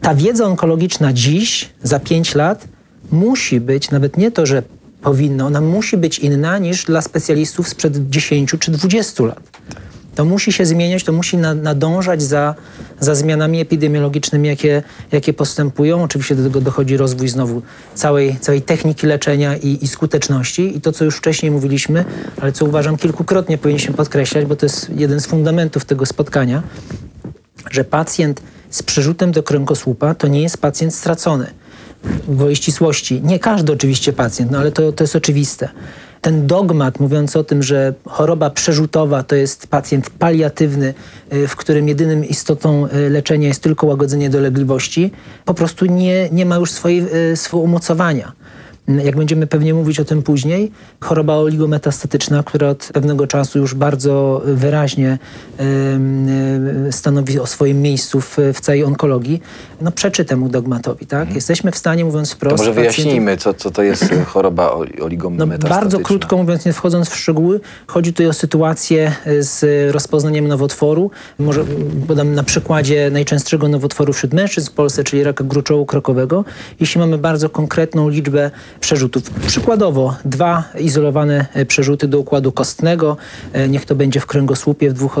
Ta 0.00 0.14
wiedza 0.14 0.44
onkologiczna 0.44 1.12
dziś, 1.12 1.68
za 1.82 2.00
pięć 2.00 2.34
lat, 2.34 2.68
musi 3.10 3.60
być, 3.60 3.90
nawet 3.90 4.16
nie 4.16 4.30
to, 4.30 4.46
że 4.46 4.62
powinna, 5.02 5.46
ona 5.46 5.60
musi 5.60 5.96
być 5.96 6.18
inna 6.18 6.58
niż 6.58 6.84
dla 6.84 7.02
specjalistów 7.02 7.68
sprzed 7.68 8.10
10 8.10 8.54
czy 8.60 8.70
20 8.70 9.24
lat. 9.24 9.40
To 10.14 10.24
musi 10.24 10.52
się 10.52 10.66
zmieniać, 10.66 11.04
to 11.04 11.12
musi 11.12 11.36
nadążać 11.36 12.22
za, 12.22 12.54
za 13.00 13.14
zmianami 13.14 13.60
epidemiologicznymi, 13.60 14.48
jakie, 14.48 14.82
jakie 15.12 15.32
postępują. 15.32 16.02
Oczywiście 16.02 16.34
do 16.34 16.42
tego 16.42 16.60
dochodzi 16.60 16.96
rozwój 16.96 17.28
znowu 17.28 17.62
całej, 17.94 18.36
całej 18.40 18.62
techniki 18.62 19.06
leczenia 19.06 19.56
i, 19.56 19.78
i 19.82 19.88
skuteczności. 19.88 20.76
I 20.76 20.80
to, 20.80 20.92
co 20.92 21.04
już 21.04 21.16
wcześniej 21.16 21.52
mówiliśmy, 21.52 22.04
ale 22.40 22.52
co 22.52 22.64
uważam 22.64 22.96
kilkukrotnie 22.96 23.58
powinniśmy 23.58 23.94
podkreślać, 23.94 24.44
bo 24.44 24.56
to 24.56 24.66
jest 24.66 24.90
jeden 24.90 25.20
z 25.20 25.26
fundamentów 25.26 25.84
tego 25.84 26.06
spotkania, 26.06 26.62
że 27.70 27.84
pacjent 27.84 28.42
z 28.70 28.82
przerzutem 28.82 29.32
do 29.32 29.42
kręgosłupa 29.42 30.14
to 30.14 30.28
nie 30.28 30.42
jest 30.42 30.58
pacjent 30.58 30.94
stracony 30.94 31.46
gwoli 32.28 32.56
ścisłości. 32.56 33.20
Nie 33.22 33.38
każdy 33.38 33.72
oczywiście 33.72 34.12
pacjent, 34.12 34.50
no 34.50 34.58
ale 34.58 34.72
to, 34.72 34.92
to 34.92 35.04
jest 35.04 35.16
oczywiste. 35.16 35.68
Ten 36.20 36.46
dogmat 36.46 37.00
mówiący 37.00 37.38
o 37.38 37.44
tym, 37.44 37.62
że 37.62 37.94
choroba 38.04 38.50
przerzutowa 38.50 39.22
to 39.22 39.34
jest 39.34 39.66
pacjent 39.66 40.10
paliatywny, 40.10 40.94
y, 41.32 41.48
w 41.48 41.56
którym 41.56 41.88
jedynym 41.88 42.24
istotą 42.24 42.86
y, 42.86 43.10
leczenia 43.10 43.48
jest 43.48 43.62
tylko 43.62 43.86
łagodzenie 43.86 44.30
dolegliwości, 44.30 45.10
po 45.44 45.54
prostu 45.54 45.86
nie, 45.86 46.28
nie 46.30 46.46
ma 46.46 46.56
już 46.56 46.70
swojej, 46.70 47.30
y, 47.32 47.36
swojego 47.36 47.64
umocowania 47.64 48.32
jak 48.88 49.16
będziemy 49.16 49.46
pewnie 49.46 49.74
mówić 49.74 50.00
o 50.00 50.04
tym 50.04 50.22
później, 50.22 50.72
choroba 51.00 51.34
oligometastatyczna, 51.34 52.42
która 52.42 52.68
od 52.68 52.90
pewnego 52.92 53.26
czasu 53.26 53.58
już 53.58 53.74
bardzo 53.74 54.42
wyraźnie 54.44 55.18
stanowi 56.90 57.40
o 57.40 57.46
swoim 57.46 57.82
miejscu 57.82 58.20
w, 58.20 58.36
w 58.54 58.60
całej 58.60 58.84
onkologii, 58.84 59.42
no 59.80 59.92
przeczy 59.92 60.24
temu 60.24 60.48
dogmatowi. 60.48 61.06
Tak? 61.06 61.20
Mhm. 61.20 61.34
Jesteśmy 61.34 61.72
w 61.72 61.76
stanie, 61.76 62.04
mówiąc 62.04 62.32
wprost... 62.32 62.56
To 62.56 62.62
może 62.62 62.72
wyjaśnijmy, 62.72 63.36
co, 63.36 63.54
co 63.54 63.70
to 63.70 63.82
jest 63.82 64.04
choroba 64.32 64.70
oligometastatyczna. 65.00 65.68
No, 65.68 65.80
bardzo 65.80 66.00
krótko 66.00 66.36
mówiąc, 66.36 66.64
nie 66.64 66.72
wchodząc 66.72 67.08
w 67.08 67.16
szczegóły, 67.16 67.60
chodzi 67.86 68.12
tutaj 68.12 68.26
o 68.26 68.32
sytuację 68.32 69.12
z 69.40 69.64
rozpoznaniem 69.94 70.48
nowotworu. 70.48 71.10
Może 71.38 71.64
podam 72.08 72.34
na 72.34 72.42
przykładzie 72.42 73.10
najczęstszego 73.10 73.68
nowotworu 73.68 74.12
wśród 74.12 74.34
mężczyzn 74.34 74.70
w 74.70 74.72
Polsce, 74.72 75.04
czyli 75.04 75.22
raka 75.22 75.44
gruczołu 75.44 75.86
krokowego. 75.86 76.44
Jeśli 76.80 76.98
mamy 76.98 77.18
bardzo 77.18 77.48
konkretną 77.48 78.08
liczbę 78.08 78.50
przerzutów. 78.80 79.30
Przykładowo 79.30 80.16
dwa 80.24 80.64
izolowane 80.78 81.46
e, 81.54 81.66
przerzuty 81.66 82.08
do 82.08 82.18
układu 82.18 82.52
kostnego, 82.52 83.16
e, 83.52 83.68
niech 83.68 83.84
to 83.84 83.94
będzie 83.94 84.20
w 84.20 84.26
kręgosłupie 84.26 84.90
w 84.90 84.92
dwóch 84.92 85.16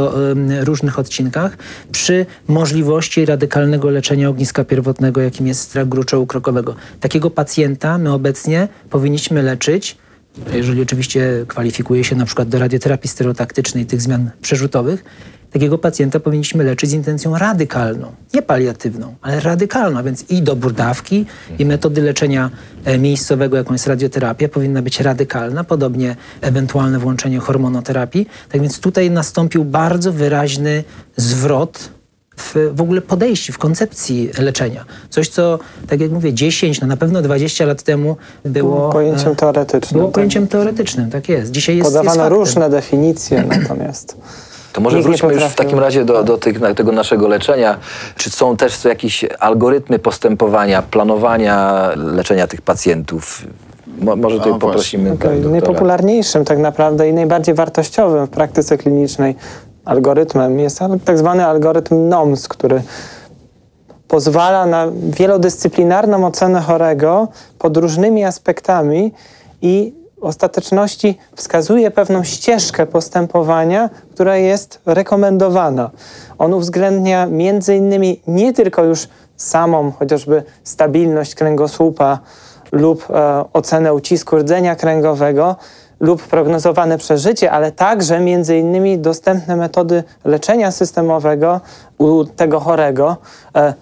różnych 0.60 0.98
odcinkach, 0.98 1.58
przy 1.92 2.26
możliwości 2.48 3.26
radykalnego 3.26 3.90
leczenia 3.90 4.28
ogniska 4.28 4.64
pierwotnego, 4.64 5.20
jakim 5.20 5.46
jest 5.46 5.74
rak 5.74 5.88
gruczołu 5.88 6.26
krokowego. 6.26 6.74
Takiego 7.00 7.30
pacjenta 7.30 7.98
my 7.98 8.12
obecnie 8.12 8.68
powinniśmy 8.90 9.42
leczyć 9.42 9.96
jeżeli 10.52 10.82
oczywiście 10.82 11.44
kwalifikuje 11.48 12.04
się 12.04 12.16
na 12.16 12.24
przykład 12.24 12.48
do 12.48 12.58
radioterapii 12.58 13.10
stereotaktycznej 13.10 13.86
tych 13.86 14.02
zmian 14.02 14.30
przerzutowych, 14.42 15.04
takiego 15.50 15.78
pacjenta 15.78 16.20
powinniśmy 16.20 16.64
leczyć 16.64 16.90
z 16.90 16.92
intencją 16.92 17.38
radykalną, 17.38 18.12
nie 18.34 18.42
paliatywną, 18.42 19.14
ale 19.22 19.40
radykalną, 19.40 20.02
więc 20.02 20.30
i 20.30 20.42
dobór 20.42 20.72
dawki, 20.72 21.26
i 21.58 21.64
metody 21.64 22.02
leczenia 22.02 22.50
e, 22.84 22.98
miejscowego, 22.98 23.56
jaką 23.56 23.72
jest 23.72 23.86
radioterapia, 23.86 24.48
powinna 24.48 24.82
być 24.82 25.00
radykalna, 25.00 25.64
podobnie 25.64 26.16
ewentualne 26.40 26.98
włączenie 26.98 27.38
hormonoterapii. 27.38 28.28
Tak 28.48 28.60
więc 28.60 28.80
tutaj 28.80 29.10
nastąpił 29.10 29.64
bardzo 29.64 30.12
wyraźny 30.12 30.84
zwrot 31.16 31.90
w, 32.38 32.70
w 32.74 32.80
ogóle 32.80 33.00
podejściu, 33.00 33.52
w 33.52 33.58
koncepcji 33.58 34.30
leczenia. 34.38 34.84
Coś, 35.10 35.28
co, 35.28 35.58
tak 35.88 36.00
jak 36.00 36.10
mówię, 36.10 36.34
10, 36.34 36.80
no 36.80 36.86
na 36.86 36.96
pewno 36.96 37.22
20 37.22 37.66
lat 37.66 37.82
temu 37.82 38.16
było... 38.44 38.92
Pojęciem 38.92 39.32
e, 39.32 39.36
teoretycznym. 39.36 40.00
Było 40.00 40.12
pojęciem 40.12 40.48
teoretycznym, 40.48 41.10
tak 41.10 41.28
jest. 41.28 41.50
Dzisiaj 41.50 41.76
jest 41.76 41.88
Podawano 41.90 42.22
jest 42.22 42.32
różne 42.32 42.70
definicje 42.70 43.44
natomiast... 43.58 44.16
To 44.78 44.82
może 44.82 45.02
wróćmy 45.02 45.34
już 45.34 45.44
w 45.44 45.54
takim 45.54 45.78
razie 45.78 46.04
do, 46.04 46.24
do 46.24 46.38
tych, 46.38 46.60
tego 46.76 46.92
naszego 46.92 47.28
leczenia. 47.28 47.78
Czy 48.16 48.30
są 48.30 48.56
też 48.56 48.84
jakieś 48.84 49.24
algorytmy 49.38 49.98
postępowania, 49.98 50.82
planowania 50.82 51.88
leczenia 51.96 52.46
tych 52.46 52.62
pacjentów? 52.62 53.42
Mo, 54.00 54.16
może 54.16 54.38
tutaj 54.38 54.52
poprosimy. 54.58 55.12
Okay. 55.12 55.40
Najpopularniejszym 55.40 56.44
tak 56.44 56.58
naprawdę 56.58 57.08
i 57.08 57.12
najbardziej 57.12 57.54
wartościowym 57.54 58.26
w 58.26 58.30
praktyce 58.30 58.78
klinicznej 58.78 59.34
algorytmem 59.84 60.60
jest 60.60 60.78
tak 61.04 61.18
zwany 61.18 61.46
algorytm 61.46 62.08
NOMS, 62.08 62.48
który 62.48 62.82
pozwala 64.08 64.66
na 64.66 64.86
wielodyscyplinarną 65.10 66.26
ocenę 66.26 66.60
chorego 66.60 67.28
pod 67.58 67.76
różnymi 67.76 68.24
aspektami 68.24 69.12
i 69.62 69.97
ostateczności 70.20 71.18
wskazuje 71.34 71.90
pewną 71.90 72.24
ścieżkę 72.24 72.86
postępowania, 72.86 73.90
która 74.14 74.36
jest 74.36 74.80
rekomendowana. 74.86 75.90
On 76.38 76.54
uwzględnia 76.54 77.26
między 77.26 77.76
innymi 77.76 78.20
nie 78.26 78.52
tylko 78.52 78.84
już 78.84 79.08
samą 79.36 79.92
chociażby 79.92 80.42
stabilność 80.64 81.34
kręgosłupa 81.34 82.18
lub 82.72 83.10
e, 83.10 83.44
ocenę 83.52 83.94
ucisku 83.94 84.36
rdzenia 84.36 84.76
kręgowego 84.76 85.56
lub 86.00 86.22
prognozowane 86.22 86.98
przeżycie, 86.98 87.50
ale 87.50 87.72
także 87.72 88.20
między 88.20 88.58
innymi 88.58 88.98
dostępne 88.98 89.56
metody 89.56 90.04
leczenia 90.24 90.70
systemowego 90.70 91.60
u 91.98 92.24
tego 92.24 92.60
chorego. 92.60 93.16
E, 93.56 93.74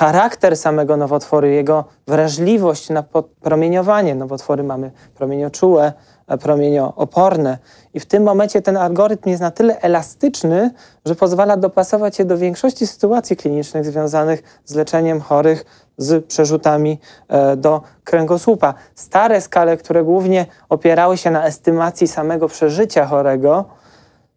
charakter 0.00 0.56
samego 0.56 0.96
nowotworu, 0.96 1.46
jego 1.46 1.84
wrażliwość 2.06 2.90
na 2.90 3.04
promieniowanie. 3.40 4.14
Nowotwory 4.14 4.62
mamy 4.62 4.90
promienioczułe, 5.14 5.92
promieniooporne 6.40 7.58
i 7.94 8.00
w 8.00 8.06
tym 8.06 8.22
momencie 8.22 8.62
ten 8.62 8.76
algorytm 8.76 9.28
jest 9.28 9.42
na 9.42 9.50
tyle 9.50 9.80
elastyczny, 9.80 10.70
że 11.04 11.14
pozwala 11.14 11.56
dopasować 11.56 12.16
się 12.16 12.24
do 12.24 12.38
większości 12.38 12.86
sytuacji 12.86 13.36
klinicznych 13.36 13.84
związanych 13.84 14.42
z 14.64 14.74
leczeniem 14.74 15.20
chorych 15.20 15.64
z 15.98 16.26
przerzutami 16.26 16.98
e, 17.28 17.56
do 17.56 17.82
kręgosłupa. 18.04 18.74
Stare 18.94 19.40
skale, 19.40 19.76
które 19.76 20.04
głównie 20.04 20.46
opierały 20.68 21.16
się 21.16 21.30
na 21.30 21.46
estymacji 21.46 22.08
samego 22.08 22.48
przeżycia 22.48 23.06
chorego, 23.06 23.64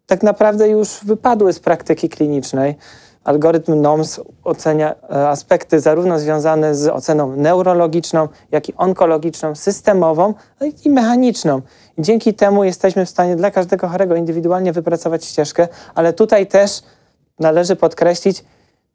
tak 0.06 0.22
naprawdę 0.22 0.68
już 0.68 1.00
wypadły 1.04 1.52
z 1.52 1.60
praktyki 1.60 2.08
klinicznej 2.08 2.76
algorytm 3.24 3.80
NOMS 3.80 4.20
ocenia 4.44 4.94
e, 4.94 5.28
aspekty 5.28 5.80
zarówno 5.80 6.18
związane 6.18 6.74
z 6.74 6.88
oceną 6.88 7.36
neurologiczną, 7.36 8.28
jak 8.50 8.68
i 8.68 8.74
onkologiczną, 8.76 9.54
systemową 9.54 10.34
no 10.60 10.66
i 10.84 10.90
mechaniczną. 10.90 11.62
Dzięki 11.98 12.34
temu 12.34 12.64
jesteśmy 12.64 13.06
w 13.06 13.10
stanie 13.10 13.36
dla 13.36 13.50
każdego 13.50 13.88
chorego 13.88 14.16
indywidualnie 14.16 14.72
wypracować 14.72 15.24
ścieżkę, 15.24 15.68
ale 15.94 16.12
tutaj 16.12 16.46
też 16.46 16.82
należy 17.38 17.76
podkreślić, 17.76 18.44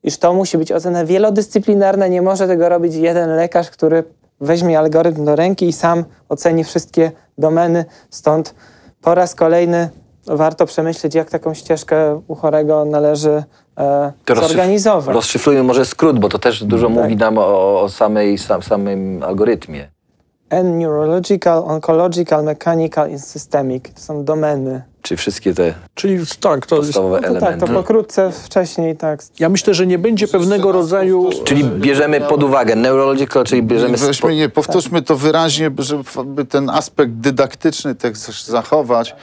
iż 0.03 0.17
to 0.17 0.33
musi 0.33 0.57
być 0.57 0.71
ocena 0.71 1.05
wielodyscyplinarna. 1.05 2.07
Nie 2.07 2.21
może 2.21 2.47
tego 2.47 2.69
robić 2.69 2.95
jeden 2.95 3.29
lekarz, 3.29 3.69
który 3.69 4.03
weźmie 4.41 4.79
algorytm 4.79 5.25
do 5.25 5.35
ręki 5.35 5.67
i 5.67 5.73
sam 5.73 6.05
oceni 6.29 6.63
wszystkie 6.63 7.11
domeny. 7.37 7.85
Stąd 8.09 8.55
po 9.01 9.15
raz 9.15 9.35
kolejny 9.35 9.89
warto 10.27 10.65
przemyśleć, 10.65 11.15
jak 11.15 11.29
taką 11.29 11.53
ścieżkę 11.53 12.21
u 12.27 12.35
chorego 12.35 12.85
należy 12.85 13.43
e, 13.79 14.11
To 14.25 14.35
zorganizować. 14.35 15.15
Rozszyfrujmy 15.15 15.63
może 15.63 15.85
skrót, 15.85 16.19
bo 16.19 16.29
to 16.29 16.39
też 16.39 16.63
dużo 16.63 16.87
Tak. 16.87 16.95
mówi 16.95 17.15
nam 17.15 17.37
o, 17.37 17.81
o 17.81 17.89
samej, 17.89 18.37
sam, 18.37 18.61
samym 18.63 19.23
algorytmie. 19.23 19.87
N 20.49 20.77
neurological, 20.79 21.63
oncological, 21.67 22.43
mechanical 22.43 23.11
i 23.11 23.19
systemic. 23.19 23.83
To 23.93 24.01
są 24.01 24.23
domeny. 24.23 24.81
Czy 25.01 25.15
wszystkie 25.17 25.53
te 25.53 25.73
Czyli 25.93 26.19
tak, 26.39 26.65
to 26.65 26.75
jest, 26.75 26.87
podstawowe 26.87 27.21
No 27.21 27.27
to 27.27 27.33
tak, 27.33 27.41
elementy. 27.43 27.67
to 27.67 27.73
pokrótce 27.73 28.31
wcześniej 28.31 28.97
tak. 28.97 29.19
ja 29.39 29.49
myślę, 29.49 29.73
że 29.73 29.87
nie 29.87 29.97
będzie 29.97 30.27
pewnego 30.27 30.71
rodzaju... 30.71 31.29
Czyli 31.43 31.63
bierzemy 31.63 32.21
pod 32.21 32.43
uwagę 32.43 32.75
neurological, 32.75 33.43
czyli 33.43 33.63
bierzemy... 33.63 33.97
Weźmy, 33.97 34.35
nie, 34.35 34.49
powtórzmy 34.49 35.01
to 35.01 35.15
wyraźnie, 35.15 35.71
żeby 35.77 36.45
ten 36.45 36.69
aspekt 36.69 37.11
dydaktyczny 37.11 37.95
też 37.95 38.43
zachować. 38.43 39.15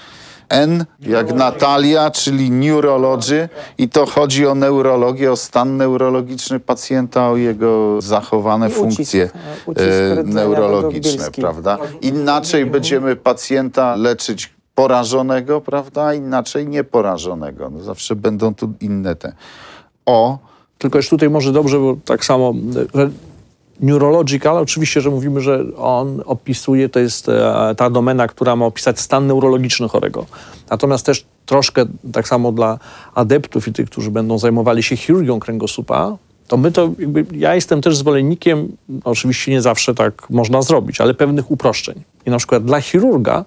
N 0.49 0.85
jak 1.01 1.35
Natalia, 1.35 2.11
czyli 2.11 2.51
neurology 2.51 3.49
i 3.79 3.89
to 3.89 4.07
chodzi 4.07 4.47
o 4.47 4.55
neurologię, 4.55 5.33
o 5.33 5.37
stan 5.37 5.77
neurologiczny 5.77 6.61
pacjenta, 6.61 7.31
o 7.31 7.37
jego 7.37 8.01
zachowane 8.03 8.67
ucisk, 8.67 8.81
funkcje 8.81 9.25
e, 9.25 9.31
ucisk 9.67 9.89
e, 9.89 10.23
neurologiczne, 10.25 11.31
prawda? 11.31 11.79
Inaczej 12.01 12.67
będziemy 12.67 13.17
pacjenta 13.17 13.97
leczyć 13.97 14.55
porażonego, 14.75 15.61
prawda? 15.61 16.15
Inaczej 16.15 16.69
nieporażonego. 16.69 17.71
No 17.71 17.83
zawsze 17.83 18.17
będą 18.17 18.55
tu 18.55 18.73
inne 18.81 19.17
te. 19.17 19.33
O, 20.07 20.39
Tylko 20.79 20.99
już 20.99 21.09
tutaj 21.09 21.31
może 21.31 21.53
dobrze, 21.53 21.79
bo 21.79 21.97
tak 22.05 22.25
samo 22.25 22.55
że 22.95 23.11
neurological, 23.81 24.59
oczywiście, 24.59 25.01
że 25.01 25.11
mówimy, 25.11 25.41
że 25.41 25.65
on 25.77 26.23
opisuje, 26.27 26.89
to 26.89 27.01
jest 27.01 27.29
e, 27.29 27.75
ta 27.77 27.91
domena, 27.91 28.29
która 28.29 28.57
ma 28.57 28.67
opisać 28.67 29.01
stan 29.01 29.27
neurologiczny 29.27 29.89
chorego. 29.89 30.27
Natomiast 30.71 31.07
też 31.07 31.25
troszkę 31.47 31.87
tak 32.13 32.29
samo 32.29 32.53
dla 32.53 32.79
adeptów 33.15 33.69
i 33.69 33.73
tych, 33.73 33.91
którzy 33.91 34.11
będą 34.11 34.39
zajmowali 34.39 34.83
się 34.83 34.97
chirurgią 34.97 35.41
kręgosłupa, 35.41 36.17
to 36.49 36.57
my 36.57 36.73
to 36.73 36.91
jakby, 36.99 37.27
ja 37.33 37.55
jestem 37.55 37.83
też 37.83 37.97
zwolennikiem, 37.97 38.77
oczywiście 39.05 39.51
nie 39.51 39.63
zawsze 39.63 39.95
tak 39.95 40.31
można 40.31 40.63
zrobić, 40.63 41.01
ale 41.01 41.15
pewnych 41.15 41.51
uproszczeń. 41.51 42.03
I 42.27 42.31
na 42.31 42.39
przykład 42.39 42.65
dla 42.65 42.81
chirurga 42.81 43.45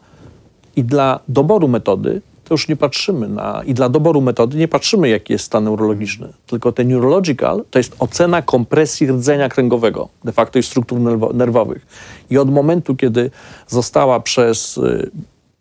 i 0.76 0.84
dla 0.84 1.20
doboru 1.28 1.68
metody 1.68 2.22
to 2.50 2.54
już 2.54 2.68
nie 2.68 2.76
patrzymy 2.76 3.28
na, 3.28 3.62
i 3.66 3.74
dla 3.74 3.90
doboru 3.90 4.22
metody 4.22 4.58
nie 4.58 4.68
patrzymy, 4.68 5.10
jaki 5.10 5.34
jest 5.34 5.46
stan 5.46 5.64
neurologiczny. 5.64 6.34
Tylko 6.48 6.72
ten 6.72 6.88
neurological 6.88 7.64
to 7.70 7.80
jest 7.80 7.96
ocena 8.00 8.42
kompresji 8.42 9.08
rdzenia 9.08 9.50
kręgowego, 9.50 10.10
de 10.24 10.32
facto 10.32 10.60
i 10.60 10.64
struktur 10.64 11.00
nerwo- 11.00 11.34
nerwowych. 11.34 11.88
I 12.30 12.38
od 12.38 12.52
momentu, 12.52 12.96
kiedy 12.96 13.32
została 13.68 14.20
przez 14.20 14.78
y, 14.78 15.12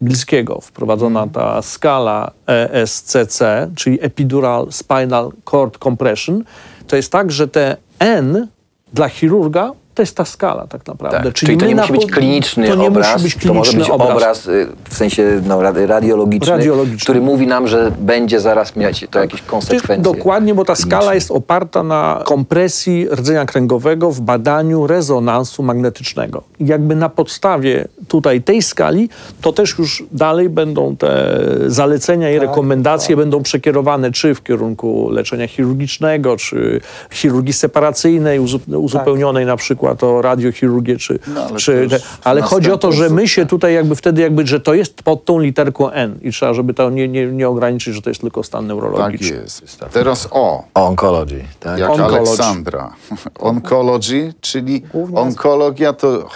Bliskiego 0.00 0.61
wprowadzona 0.61 1.26
ta 1.26 1.62
skala 1.62 2.30
ESCC, 2.47 3.42
czyli 3.76 3.99
Epidural 4.00 4.66
Spinal 4.71 5.33
Cord 5.45 5.78
Compression, 5.78 6.45
to 6.87 6.97
jest 6.97 7.12
tak, 7.12 7.33
że 7.33 7.49
te 7.49 7.76
N 7.99 8.49
dla 8.92 9.09
chirurga 9.09 9.73
to 9.99 10.02
jest 10.02 10.17
ta 10.17 10.25
skala 10.25 10.67
tak 10.67 10.87
naprawdę. 10.87 11.23
Tak, 11.23 11.35
czyli, 11.35 11.57
to 11.57 11.64
my 11.64 11.69
nie 11.75 11.81
musi 11.81 11.93
być 11.93 12.07
kliniczny 12.07 12.69
to 12.69 12.75
nie 12.75 12.88
obraz, 12.88 13.23
musi 13.23 13.37
być 13.37 13.47
to 13.47 13.55
może 13.55 13.73
być 13.73 13.87
kliniczny 13.87 14.05
obraz, 14.12 14.47
y, 14.47 14.67
w 14.90 14.94
sensie 14.94 15.40
no, 15.46 15.62
ra- 15.62 15.72
radiologiczny, 15.87 16.51
Radiologiczny. 16.53 16.99
który 16.99 17.20
mówi 17.20 17.46
nam, 17.46 17.68
że 17.68 17.92
będzie 18.01 18.40
zaraz 18.40 18.77
mieć 18.77 19.07
to 19.11 19.18
jakieś 19.18 19.42
konsekwencje. 19.42 20.14
Dokładnie, 20.14 20.55
bo 20.55 20.64
ta 20.64 20.75
skala 20.75 21.14
jest 21.14 21.31
oparta 21.31 21.83
na 21.83 22.22
kompresji 22.25 23.09
rdzenia 23.12 23.44
kręgowego 23.46 24.11
w 24.11 24.20
badaniu 24.20 24.87
rezonansu 24.87 25.62
magnetycznego. 25.62 26.42
I 26.61 26.66
jakby 26.66 26.96
na 26.96 27.09
podstawie 27.09 27.88
tutaj 28.09 28.42
tej 28.42 28.62
skali, 28.62 29.09
to 29.40 29.53
też 29.53 29.79
już 29.79 30.05
dalej 30.12 30.49
będą 30.49 30.96
te 30.96 31.38
zalecenia 31.66 32.31
i 32.31 32.38
rekomendacje 32.38 33.16
będą 33.16 33.42
przekierowane 33.42 34.12
czy 34.12 34.35
w 34.35 34.42
kierunku 34.42 35.11
leczenia 35.11 35.49
chirurgicznego, 35.49 36.37
czy 36.37 36.81
chirurgii 37.11 37.53
separacyjnej, 37.53 38.40
uzu- 38.40 38.77
uzupełnionej 38.77 39.46
na 39.46 39.57
przykład 39.57 39.88
o 40.01 40.22
radiochirurgię, 40.22 40.96
czy... 40.96 41.18
No, 41.27 41.40
ale 41.40 41.48
to 41.51 41.57
czy 41.57 41.88
ale 42.24 42.42
chodzi 42.42 42.70
o 42.72 42.79
to, 42.79 42.92
że 42.92 43.11
my 43.11 43.29
się 43.29 43.46
tutaj 43.46 43.74
jakby 43.74 43.96
wtedy 43.96 44.22
jakby, 44.22 44.46
że 44.46 44.61
to 44.61 44.74
jest 44.74 45.03
pod 45.03 45.24
tą 45.24 45.38
literką 45.38 45.90
N 45.90 46.18
i 46.22 46.33
trzeba, 46.33 46.55
żeby 46.55 46.74
to 46.74 46.90
nie, 46.90 47.09
nie, 47.09 47.27
nie 47.27 47.48
ograniczyć, 47.48 47.94
że 47.94 48.03
to 48.03 48.11
jest 48.11 48.20
tylko 48.20 48.42
stan 48.42 48.61
tak 48.61 48.68
neurologiczny. 48.68 49.37
jest. 49.37 49.79
Teraz 49.92 50.29
O. 50.31 50.64
Oncology, 50.74 51.44
tak? 51.61 51.79
jak 51.79 51.90
Oncology. 51.90 52.16
Aleksandra. 52.16 52.92
Oncology, 53.38 54.35
czyli 54.40 54.81
Głównie- 54.81 55.18
onkologia 55.20 55.92
to, 55.92 56.29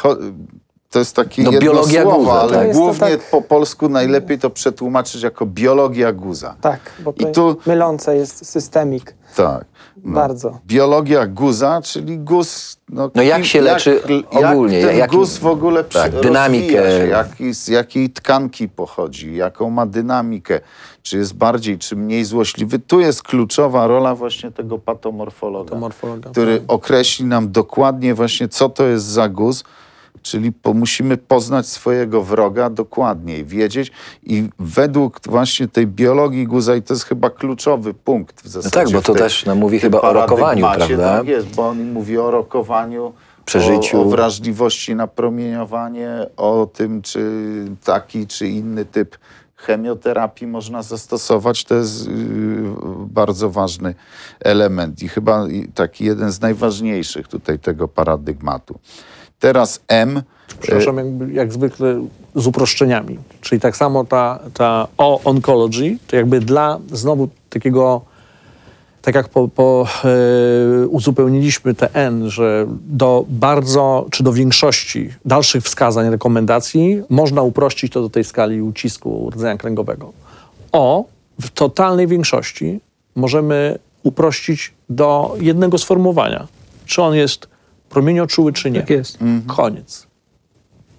to 0.92 0.98
jest 0.98 1.16
takie 1.16 1.42
No, 1.42 1.50
jedno 1.52 1.84
słowo, 1.84 2.18
guza, 2.18 2.32
ale 2.32 2.52
tak. 2.52 2.72
Głównie 2.72 3.00
tak- 3.00 3.30
po 3.30 3.42
polsku 3.42 3.88
najlepiej 3.88 4.38
to 4.38 4.50
przetłumaczyć 4.50 5.22
jako 5.22 5.46
biologia 5.46 6.12
guza. 6.12 6.54
Tak, 6.60 6.80
bo 7.04 7.12
I 7.18 7.24
to 7.26 7.30
tu- 7.32 7.56
mylące 7.66 8.16
jest 8.16 8.46
systemik. 8.46 9.14
Tak. 9.36 9.64
No. 10.04 10.14
Bardzo. 10.14 10.58
Biologia 10.66 11.26
guza, 11.26 11.80
czyli 11.84 12.18
guz... 12.18 12.76
No 13.14 13.22
jak 13.22 13.44
się 13.44 13.60
leczy 13.60 14.02
ogólnie, 14.30 14.78
Jak 14.78 14.88
ten 14.90 14.98
jaki- 14.98 15.16
guz 15.16 15.38
w 15.38 15.46
ogóle 15.46 15.84
tak, 15.84 16.12
tak, 16.12 16.22
dynamikę. 16.22 16.72
się, 16.72 17.06
jaki, 17.10 17.54
z 17.54 17.68
jakiej 17.68 18.10
tkanki 18.10 18.68
pochodzi, 18.68 19.36
jaką 19.36 19.70
ma 19.70 19.86
dynamikę, 19.86 20.60
czy 21.02 21.18
jest 21.18 21.34
bardziej, 21.34 21.78
czy 21.78 21.96
mniej 21.96 22.24
złośliwy. 22.24 22.78
Tu 22.78 23.00
jest 23.00 23.22
kluczowa 23.22 23.86
rola 23.86 24.14
właśnie 24.14 24.50
tego 24.50 24.78
patomorfologa, 24.78 25.64
Patomorfologa, 25.68 26.30
który 26.30 26.58
tak. 26.60 26.72
określi 26.72 27.24
nam 27.24 27.52
dokładnie 27.52 28.14
właśnie, 28.14 28.48
co 28.48 28.68
to 28.68 28.84
jest 28.84 29.04
za 29.04 29.28
guz, 29.28 29.64
Czyli 30.22 30.52
po, 30.52 30.74
musimy 30.74 31.16
poznać 31.16 31.66
swojego 31.66 32.22
wroga 32.22 32.70
dokładniej, 32.70 33.44
wiedzieć 33.44 33.92
i 34.22 34.48
według 34.58 35.20
właśnie 35.28 35.68
tej 35.68 35.86
biologii 35.86 36.46
guza, 36.46 36.76
i 36.76 36.82
to 36.82 36.94
jest 36.94 37.04
chyba 37.04 37.30
kluczowy 37.30 37.94
punkt 37.94 38.42
w 38.42 38.48
zasadzie. 38.48 38.74
tak, 38.74 38.90
bo 38.90 39.02
to 39.02 39.12
tej- 39.12 39.22
też 39.22 39.46
nam 39.46 39.58
mówi 39.58 39.80
chyba 39.80 40.00
o 40.00 40.12
rokowaniu, 40.12 40.62
paradygmacie, 40.62 40.96
prawda? 40.96 41.18
Tak 41.18 41.28
jest, 41.28 41.46
bo 41.54 41.68
on 41.68 41.92
mówi 41.92 42.18
o 42.18 42.30
rokowaniu, 42.30 43.12
Przeżyciu. 43.44 43.98
O, 43.98 44.02
o 44.02 44.08
wrażliwości 44.08 44.94
na 44.94 45.06
promieniowanie, 45.06 46.26
o 46.36 46.68
tym, 46.72 47.02
czy 47.02 47.30
taki, 47.84 48.26
czy 48.26 48.48
inny 48.48 48.84
typ 48.84 49.18
chemioterapii 49.56 50.46
można 50.46 50.82
zastosować. 50.82 51.64
To 51.64 51.74
jest 51.74 52.08
yy, 52.08 52.14
bardzo 53.06 53.50
ważny 53.50 53.94
element 54.40 55.02
i 55.02 55.08
chyba 55.08 55.46
taki 55.74 56.04
jeden 56.04 56.30
z 56.32 56.40
najważniejszych 56.40 57.28
tutaj 57.28 57.58
tego 57.58 57.88
paradygmatu. 57.88 58.78
Teraz 59.42 59.80
M. 59.88 60.22
Przepraszam, 60.60 60.96
jakby, 60.96 61.32
jak 61.32 61.52
zwykle 61.52 62.06
z 62.34 62.46
uproszczeniami. 62.46 63.18
Czyli 63.40 63.60
tak 63.60 63.76
samo 63.76 64.04
ta, 64.04 64.38
ta 64.54 64.88
o 64.98 65.20
oncology, 65.24 65.98
to 66.06 66.16
jakby 66.16 66.40
dla 66.40 66.78
znowu 66.92 67.28
takiego, 67.50 68.00
tak 69.02 69.14
jak 69.14 69.28
po, 69.28 69.48
po, 69.48 69.86
e, 70.04 70.86
uzupełniliśmy 70.86 71.74
te 71.74 71.94
N, 71.94 72.30
że 72.30 72.66
do 72.86 73.24
bardzo, 73.28 74.06
czy 74.10 74.22
do 74.22 74.32
większości 74.32 75.10
dalszych 75.24 75.64
wskazań, 75.64 76.10
rekomendacji 76.10 77.02
można 77.10 77.42
uprościć 77.42 77.92
to 77.92 78.02
do 78.02 78.10
tej 78.10 78.24
skali 78.24 78.62
ucisku 78.62 79.30
rdzenia 79.30 79.56
kręgowego. 79.56 80.12
O 80.72 81.04
w 81.40 81.50
totalnej 81.50 82.06
większości 82.06 82.80
możemy 83.14 83.78
uprościć 84.02 84.74
do 84.88 85.36
jednego 85.40 85.78
sformułowania. 85.78 86.46
Czy 86.86 87.02
on 87.02 87.14
jest 87.14 87.51
promienioczuły, 87.92 88.52
czy 88.52 88.70
nie. 88.70 88.80
Tak 88.80 88.90
jest. 88.90 89.18
Koniec. 89.46 90.06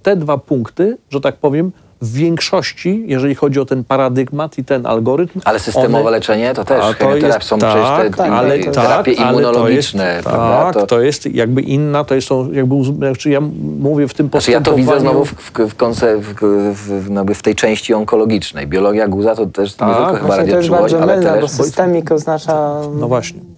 Te 0.03 0.15
dwa 0.15 0.37
punkty, 0.37 0.97
że 1.09 1.21
tak 1.21 1.35
powiem, 1.35 1.71
w 2.03 2.13
większości, 2.13 3.03
jeżeli 3.07 3.35
chodzi 3.35 3.59
o 3.59 3.65
ten 3.65 3.83
paradygmat 3.83 4.57
i 4.57 4.63
ten 4.63 4.85
algorytm. 4.85 5.41
Ale 5.45 5.59
systemowe 5.59 6.03
one- 6.03 6.11
leczenie 6.11 6.53
to 6.53 6.65
też 6.65 6.83
A 6.83 6.93
chemioterapia, 6.93 7.45
są 7.45 7.57
przecież 7.57 7.73
te 7.73 8.09
tak, 8.17 8.27
inne 8.27 8.37
ale, 8.37 8.59
terapie 8.59 9.15
tak, 9.15 9.25
ale 9.25 9.31
immunologiczne, 9.31 10.03
to 10.03 10.13
jest, 10.13 10.27
prawda? 10.27 10.79
Tak, 10.79 10.89
to... 10.89 11.01
jest 11.01 11.25
jakby 11.25 11.61
inna, 11.61 12.03
to 12.03 12.15
jest 12.15 12.27
są 12.27 12.51
jakby, 12.51 12.75
znaczy 12.83 13.29
ja 13.29 13.41
mówię 13.79 14.07
w 14.07 14.13
tym 14.13 14.29
Znaczy 14.29 14.51
ja 14.51 14.61
to 14.61 14.71
postępowaniu... 14.71 14.99
widzę 14.99 15.11
znowu 15.11 15.25
w, 15.25 15.31
w, 15.31 15.51
w, 15.69 15.75
konce, 15.75 16.17
w, 16.17 16.33
w, 16.73 17.09
no 17.09 17.25
w 17.33 17.41
tej 17.41 17.55
części 17.55 17.93
onkologicznej. 17.93 18.67
Biologia 18.67 19.07
guza 19.07 19.35
to 19.35 19.45
też 19.45 19.71
nie 19.71 19.77
Tak, 19.77 20.11
tylko 20.11 20.21
chyba 20.21 20.37
to 20.37 20.57
jest 20.57 20.69
bardzo 20.69 21.01
ale 21.01 21.15
mylne, 21.15 21.35
bo 21.35 21.41
też... 21.41 21.51
systemik 21.51 22.11
oznacza 22.11 22.81
No 22.99 23.07
właśnie. 23.07 23.52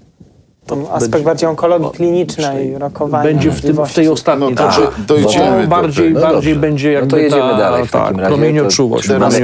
Ten 0.65 0.86
aspekt 0.91 1.12
będzie- 1.12 1.25
bardziej 1.25 1.49
onkologii 1.49 1.89
klinicznej, 1.91 2.78
rokowania. 2.78 3.23
Będzie 3.23 3.51
w, 3.51 3.62
tym, 3.62 3.86
w 3.86 3.93
tej 3.93 4.08
ostatniej. 4.08 4.49
No 4.49 4.56
znaczy, 4.56 4.82
dojdziemy 5.08 5.56
to 5.56 5.62
do 5.62 5.67
bardziej. 5.67 6.13
No 6.13 6.21
bardziej 6.21 6.56
będzie 6.56 6.88
No 6.88 6.93
jakby 6.93 7.10
to 7.10 7.17
jedziemy 7.17 7.41
ta, 7.41 7.58
dalej 7.58 7.88
w 7.88 7.91
tak, 7.91 8.04
takim 8.04 8.19
razie. 8.19 8.36
promienioczułość, 8.36 9.08
Teraz 9.08 9.36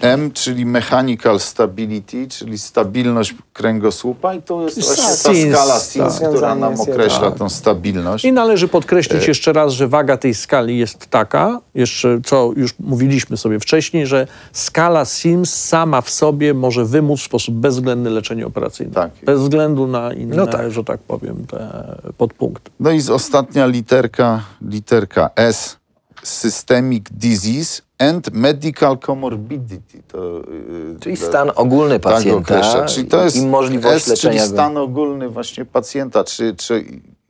M, 0.00 0.30
czyli 0.32 0.66
mechanical 0.66 1.40
stability, 1.40 2.28
czyli 2.28 2.58
stabilność 2.58 3.34
kręgosłupa 3.52 4.34
i 4.34 4.42
to 4.42 4.62
jest 4.62 4.82
właśnie 4.82 5.04
ta 5.04 5.34
SINS, 5.34 5.54
skala 5.56 5.74
tak. 5.74 5.82
SINS, 5.82 6.16
która 6.16 6.30
Związanie 6.30 6.60
nam 6.60 6.80
określa 6.80 7.14
jednak. 7.14 7.34
tą 7.38 7.48
stabilność. 7.48 8.24
I 8.24 8.32
należy 8.32 8.68
podkreślić 8.68 9.28
jeszcze 9.28 9.52
raz, 9.52 9.72
że 9.72 9.88
waga 9.88 10.16
tej 10.16 10.34
skali 10.34 10.78
jest 10.78 11.06
taka, 11.06 11.60
jeszcze 11.74 12.20
co 12.24 12.50
już 12.56 12.74
mówiliśmy 12.80 13.36
sobie 13.36 13.60
wcześniej, 13.60 14.06
że 14.06 14.26
skala 14.52 15.04
SIMS 15.04 15.54
sama 15.54 16.00
w 16.00 16.10
sobie 16.10 16.54
może 16.54 16.84
wymóc 16.84 17.20
w 17.20 17.24
sposób 17.24 17.54
bezwzględny 17.54 18.10
leczenie 18.10 18.46
operacyjne. 18.46 18.94
Tak. 18.94 19.10
Bez 19.22 19.40
względu 19.40 19.86
na 19.86 20.12
inne, 20.12 20.39
No 20.46 20.52
tak. 20.52 20.70
że 20.70 20.84
tak 20.84 21.00
powiem, 21.00 21.46
te 21.46 21.96
podpunkty. 22.18 22.70
No 22.80 22.90
i 22.90 23.00
z 23.00 23.10
ostatnia 23.10 23.66
literka, 23.66 24.42
literka 24.62 25.30
S, 25.36 25.76
systemic 26.22 27.04
disease 27.10 27.82
and 27.98 28.32
medical 28.32 28.98
comorbidity. 28.98 30.02
To, 30.08 30.42
yy, 30.50 30.96
Czyli 31.00 31.16
to- 31.16 31.26
stan 31.26 31.50
ogólny 31.56 32.00
tak 32.00 32.12
pacjenta 32.12 32.38
określa. 32.40 32.86
Czyli 32.86 33.08
to 33.08 33.24
jest 33.24 33.36
i 33.36 33.46
możliwość 33.46 33.96
S, 33.96 34.06
leczenia. 34.08 34.40
czyli 34.40 34.52
stan 34.52 34.76
ogólny 34.76 35.28
właśnie 35.28 35.64
pacjenta. 35.64 36.24
Czy, 36.24 36.56
czy 36.56 36.84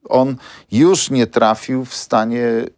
on 0.08 0.36
już 0.72 1.10
nie 1.10 1.26
trafił 1.26 1.84
w 1.84 1.94
stanie 1.94 2.44
y, 2.46 2.68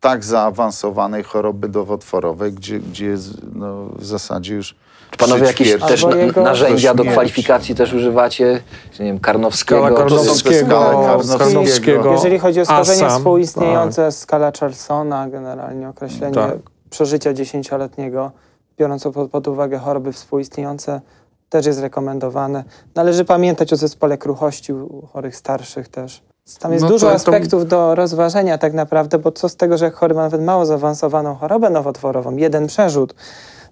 tak 0.00 0.24
zaawansowanej 0.24 1.22
choroby 1.22 1.68
nowotworowej, 1.68 2.52
gdzie, 2.52 2.80
gdzie 2.80 3.06
jest 3.06 3.30
no, 3.54 3.86
w 3.98 4.04
zasadzie 4.06 4.54
już 4.54 4.74
Panowie 5.18 5.46
jakieś 5.46 5.76
też 5.88 6.02
jego- 6.16 6.42
narzędzia 6.42 6.94
do 6.94 7.04
kwalifikacji 7.04 7.74
też 7.74 7.92
używacie? 7.92 8.60
Nie 9.00 9.06
wiem, 9.06 9.18
Karnowskiego. 9.20 9.80
Skala 9.80 9.96
to 9.96 10.02
Karnowskiego, 10.02 10.66
skala 10.66 10.90
Karnowskiego. 10.92 11.38
Karnowskiego, 11.38 12.12
Jeżeli 12.12 12.38
chodzi 12.38 12.60
o 12.60 12.64
skażenia 12.64 13.06
ASAM, 13.06 13.18
współistniejące, 13.18 14.12
skala 14.12 14.52
Charlesona, 14.60 15.28
generalnie 15.28 15.88
określenie 15.88 16.34
Tak. 16.34 16.54
przeżycia 16.90 17.32
dziesięcioletniego, 17.34 18.30
biorąc 18.78 19.02
pod, 19.14 19.30
pod 19.30 19.48
uwagę 19.48 19.78
choroby 19.78 20.12
współistniejące, 20.12 21.00
też 21.48 21.66
jest 21.66 21.80
rekomendowane. 21.80 22.64
Należy 22.94 23.24
pamiętać 23.24 23.72
o 23.72 23.76
zespole 23.76 24.18
kruchości 24.18 24.72
u 24.72 25.06
chorych 25.12 25.36
starszych 25.36 25.88
też. 25.88 26.22
Tam 26.60 26.72
jest 26.72 26.82
No 26.82 26.88
dużo 26.88 27.06
to- 27.06 27.10
to- 27.10 27.16
aspektów 27.16 27.68
do 27.68 27.94
rozważenia 27.94 28.58
tak 28.58 28.72
naprawdę, 28.74 29.18
bo 29.18 29.32
co 29.32 29.48
z 29.48 29.56
tego, 29.56 29.78
że 29.78 29.84
jak 29.84 29.94
chory 29.94 30.14
ma 30.14 30.22
nawet 30.22 30.42
mało 30.42 30.66
zaawansowaną 30.66 31.34
chorobę 31.34 31.70
nowotworową, 31.70 32.36
jeden 32.36 32.66
przerzut, 32.66 33.14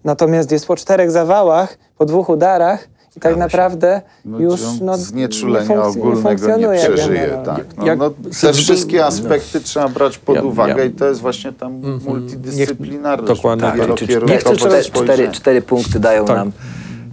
natomiast 0.04 0.52
jest 0.52 0.66
po 0.66 0.76
czterech 0.76 1.10
zawałach, 1.10 1.78
po 1.98 2.04
dwóch 2.04 2.28
udarach 2.28 2.88
i 3.16 3.20
tak 3.20 3.36
naprawdę 3.36 4.02
No, 4.24 4.38
już 4.38 4.60
no, 4.80 4.96
znieczulenia 4.98 5.68
nie 5.68 5.80
ogólnego 5.82 6.16
nie, 6.16 6.22
funkcjonuje 6.38 6.78
przeżyje. 6.78 7.20
generalnie. 7.20 7.44
Tak. 7.44 7.64
No, 7.76 7.86
Jak- 7.86 7.98
no, 7.98 8.10
te 8.40 8.52
wszystkie 8.52 9.06
aspekty 9.06 9.60
trzeba 9.60 9.88
brać 9.88 10.18
pod 10.18 10.36
Ja- 10.36 10.42
uwagę 10.42 10.78
ja- 10.78 10.84
i 10.84 10.90
to 10.90 11.06
jest 11.08 11.20
właśnie 11.20 11.52
ta 11.52 11.66
Mhm. 11.66 12.00
multidyscyplinarność. 12.06 13.28
Dokładnie 13.36 13.62
ta 13.62 13.70
tak. 13.70 13.80
Wielokierunkowe 13.80 14.38
cztery, 14.38 14.56
cztery, 14.58 14.82
cztery, 15.04 15.28
cztery 15.32 15.62
punkty 15.62 16.00
dają 16.00 16.24
Tak. 16.24 16.36
nam 16.36 16.52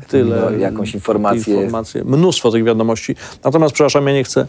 tyle. 0.07 0.41
no, 0.41 0.51
jakąś 0.57 0.93
informację. 0.93 1.55
informacje. 1.55 2.03
Mnóstwo 2.03 2.51
tych 2.51 2.63
wiadomości. 2.63 3.15
Natomiast, 3.43 3.73
przepraszam, 3.73 4.07
ja 4.07 4.13
nie 4.13 4.23
chcę 4.23 4.45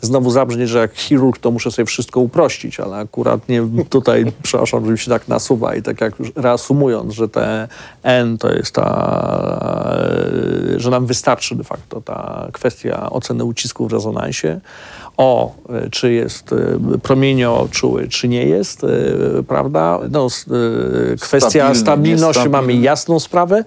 znowu 0.00 0.30
zabrzmieć, 0.30 0.68
że 0.68 0.78
jak 0.78 0.94
chirurg 0.94 1.38
to 1.38 1.50
muszę 1.50 1.70
sobie 1.70 1.86
wszystko 1.86 2.20
uprościć, 2.20 2.80
ale 2.80 2.96
akurat 2.96 3.48
nie 3.48 3.62
tutaj, 3.90 4.24
przepraszam, 4.42 4.86
że 4.86 4.92
mi 4.92 4.98
się 4.98 5.10
tak 5.10 5.28
nasuwa 5.28 5.74
i 5.74 5.82
tak 5.82 6.00
jak 6.00 6.18
już 6.18 6.32
reasumując, 6.36 7.14
że 7.14 7.28
te 7.28 7.68
N 8.02 8.38
to 8.38 8.52
jest 8.52 8.74
ta, 8.74 9.96
że 10.76 10.90
nam 10.90 11.06
wystarczy 11.06 11.56
de 11.56 11.64
facto 11.64 12.00
ta 12.00 12.48
kwestia 12.52 13.10
oceny 13.10 13.44
ucisku 13.44 13.88
w 13.88 13.92
rezonansie. 13.92 14.60
O, 15.16 15.54
czy 15.90 16.12
jest 16.12 16.52
e, 16.52 16.98
promienioczuły, 16.98 18.08
czy 18.08 18.28
nie 18.28 18.46
jest, 18.46 18.84
e, 18.84 18.88
prawda? 19.48 20.00
No, 20.10 20.26
e, 20.26 21.16
kwestia 21.16 21.48
Stabilny, 21.48 21.74
stabilności 21.74 22.48
mamy 22.48 22.74
jasną 22.74 23.20
sprawę, 23.20 23.64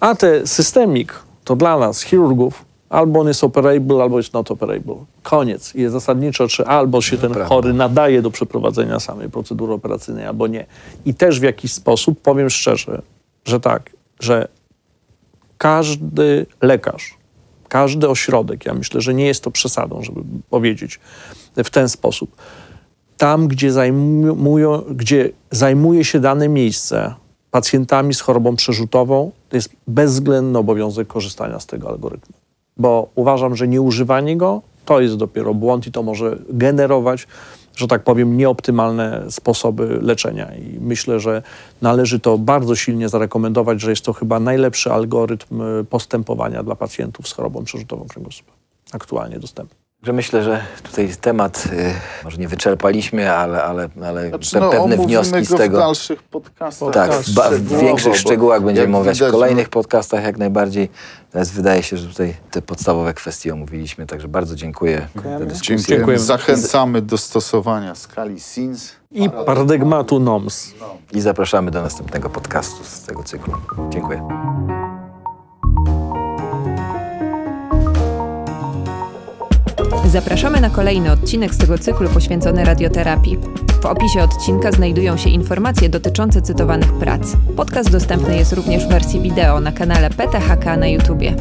a 0.00 0.14
te 0.14 0.46
systemik 0.46 1.14
to 1.44 1.56
dla 1.56 1.78
nas, 1.78 2.02
chirurgów, 2.02 2.65
albo 2.88 3.20
on 3.20 3.28
jest 3.28 3.44
operable, 3.44 4.02
albo 4.02 4.16
jest 4.16 4.32
not 4.32 4.50
operable. 4.50 4.94
Koniec. 5.22 5.74
I 5.74 5.80
jest 5.80 5.92
zasadniczo, 5.92 6.48
czy 6.48 6.66
albo 6.66 7.00
się 7.02 7.18
ten 7.18 7.34
chory 7.34 7.72
nadaje 7.72 8.22
do 8.22 8.30
przeprowadzenia 8.30 9.00
samej 9.00 9.30
procedury 9.30 9.72
operacyjnej, 9.72 10.26
albo 10.26 10.46
nie. 10.46 10.66
I 11.04 11.14
też 11.14 11.40
w 11.40 11.42
jakiś 11.42 11.72
sposób, 11.72 12.20
powiem 12.20 12.50
szczerze, 12.50 13.02
że 13.44 13.60
tak, 13.60 13.90
że 14.20 14.48
każdy 15.58 16.46
lekarz, 16.62 17.14
każdy 17.68 18.08
ośrodek, 18.08 18.66
ja 18.66 18.74
myślę, 18.74 19.00
że 19.00 19.14
nie 19.14 19.26
jest 19.26 19.44
to 19.44 19.50
przesadą, 19.50 20.02
żeby 20.02 20.20
powiedzieć 20.50 21.00
w 21.56 21.70
ten 21.70 21.88
sposób, 21.88 22.36
tam, 23.16 23.48
gdzie, 23.48 23.72
zajmują, 23.72 24.82
gdzie 24.90 25.30
zajmuje 25.50 26.04
się 26.04 26.20
dane 26.20 26.48
miejsce 26.48 27.14
pacjentami 27.50 28.14
z 28.14 28.20
chorobą 28.20 28.56
przerzutową, 28.56 29.32
to 29.48 29.56
jest 29.56 29.70
bezwzględny 29.86 30.58
obowiązek 30.58 31.08
korzystania 31.08 31.60
z 31.60 31.66
tego 31.66 31.88
algorytmu. 31.88 32.35
Bo 32.76 33.08
uważam, 33.14 33.56
że 33.56 33.68
nieużywanie 33.68 34.36
go 34.36 34.62
to 34.84 35.00
jest 35.00 35.16
dopiero 35.16 35.54
błąd 35.54 35.86
i 35.86 35.92
to 35.92 36.02
może 36.02 36.38
generować, 36.48 37.26
że 37.76 37.88
tak 37.88 38.04
powiem, 38.04 38.36
nieoptymalne 38.36 39.24
sposoby 39.30 39.98
leczenia. 40.02 40.54
I 40.54 40.78
myślę, 40.80 41.20
że 41.20 41.42
należy 41.82 42.20
to 42.20 42.38
bardzo 42.38 42.76
silnie 42.76 43.08
zarekomendować, 43.08 43.80
że 43.80 43.90
jest 43.90 44.04
to 44.04 44.12
chyba 44.12 44.40
najlepszy 44.40 44.92
algorytm 44.92 45.62
y, 45.62 45.84
postępowania 45.84 46.62
dla 46.62 46.76
pacjentów 46.76 47.28
z 47.28 47.32
chorobą 47.32 47.64
przerzutową 47.64 48.06
kręgosłupa 48.08 48.52
aktualnie 48.92 49.38
dostępny. 49.38 49.85
Że 50.02 50.12
myślę, 50.12 50.42
że 50.42 50.64
tutaj 50.82 51.08
temat 51.20 51.64
y, 51.72 51.94
może 52.24 52.36
nie 52.38 52.48
wyczerpaliśmy, 52.48 53.32
ale, 53.32 53.62
ale, 53.64 53.88
ale 54.04 54.28
Znaczy, 54.28 54.56
pe- 54.56 54.60
no, 54.60 54.70
pewne 54.70 54.96
wnioski 54.96 55.44
z 55.44 55.48
go 55.50 55.58
tego. 55.58 55.76
w 55.76 55.80
dalszych 55.80 56.22
podcastach. 56.22 56.92
Tak, 56.94 57.12
w, 57.12 57.34
ba- 57.34 57.50
w 57.50 57.80
większych 57.80 58.16
szczegółach 58.16 58.62
będziemy 58.62 58.88
mówić 58.88 59.12
w 59.12 59.14
widać, 59.14 59.32
kolejnych 59.32 59.66
no, 59.66 59.70
podcastach 59.70 60.24
jak 60.24 60.38
najbardziej. 60.38 60.88
Natomiast 61.26 61.52
wydaje 61.52 61.82
się, 61.82 61.96
że 61.96 62.08
tutaj 62.08 62.34
te 62.50 62.62
podstawowe 62.62 63.14
kwestie 63.14 63.52
omówiliśmy, 63.52 64.06
także 64.06 64.28
bardzo 64.28 64.54
dziękuję 64.56 65.08
Dziękujemy. 65.14 65.38
za 65.40 65.44
dyskusję. 65.46 65.76
Dziękujemy. 65.76 65.98
Dziękujemy. 65.98 66.22
Zachęcamy 66.24 67.02
do 67.02 67.18
stosowania 67.18 67.94
skali 67.94 68.40
SINS. 68.40 68.92
I 69.10 69.30
paradygmatu 69.30 70.20
NOMS. 70.20 70.74
I 71.12 71.20
zapraszamy 71.20 71.70
do 71.70 71.82
następnego 71.82 72.30
podcastu 72.30 72.84
z 72.84 73.02
tego 73.02 73.22
cyklu. 73.22 73.54
Dziękuję. 73.90 74.28
Zapraszamy 80.10 80.60
na 80.60 80.70
kolejny 80.70 81.12
odcinek 81.12 81.54
z 81.54 81.58
tego 81.58 81.78
cyklu 81.78 82.08
poświęcony 82.08 82.64
radioterapii. 82.64 83.38
W 83.82 83.86
opisie 83.86 84.22
odcinka 84.22 84.72
znajdują 84.72 85.16
się 85.16 85.30
informacje 85.30 85.88
dotyczące 85.88 86.42
cytowanych 86.42 86.92
prac. 86.92 87.36
Podcast 87.56 87.90
dostępny 87.90 88.36
jest 88.36 88.52
również 88.52 88.84
w 88.84 88.88
wersji 88.88 89.20
wideo 89.20 89.60
na 89.60 89.72
kanale 89.72 90.10
PTHK 90.10 90.76
na 90.76 90.86
YouTubie. 90.86 91.34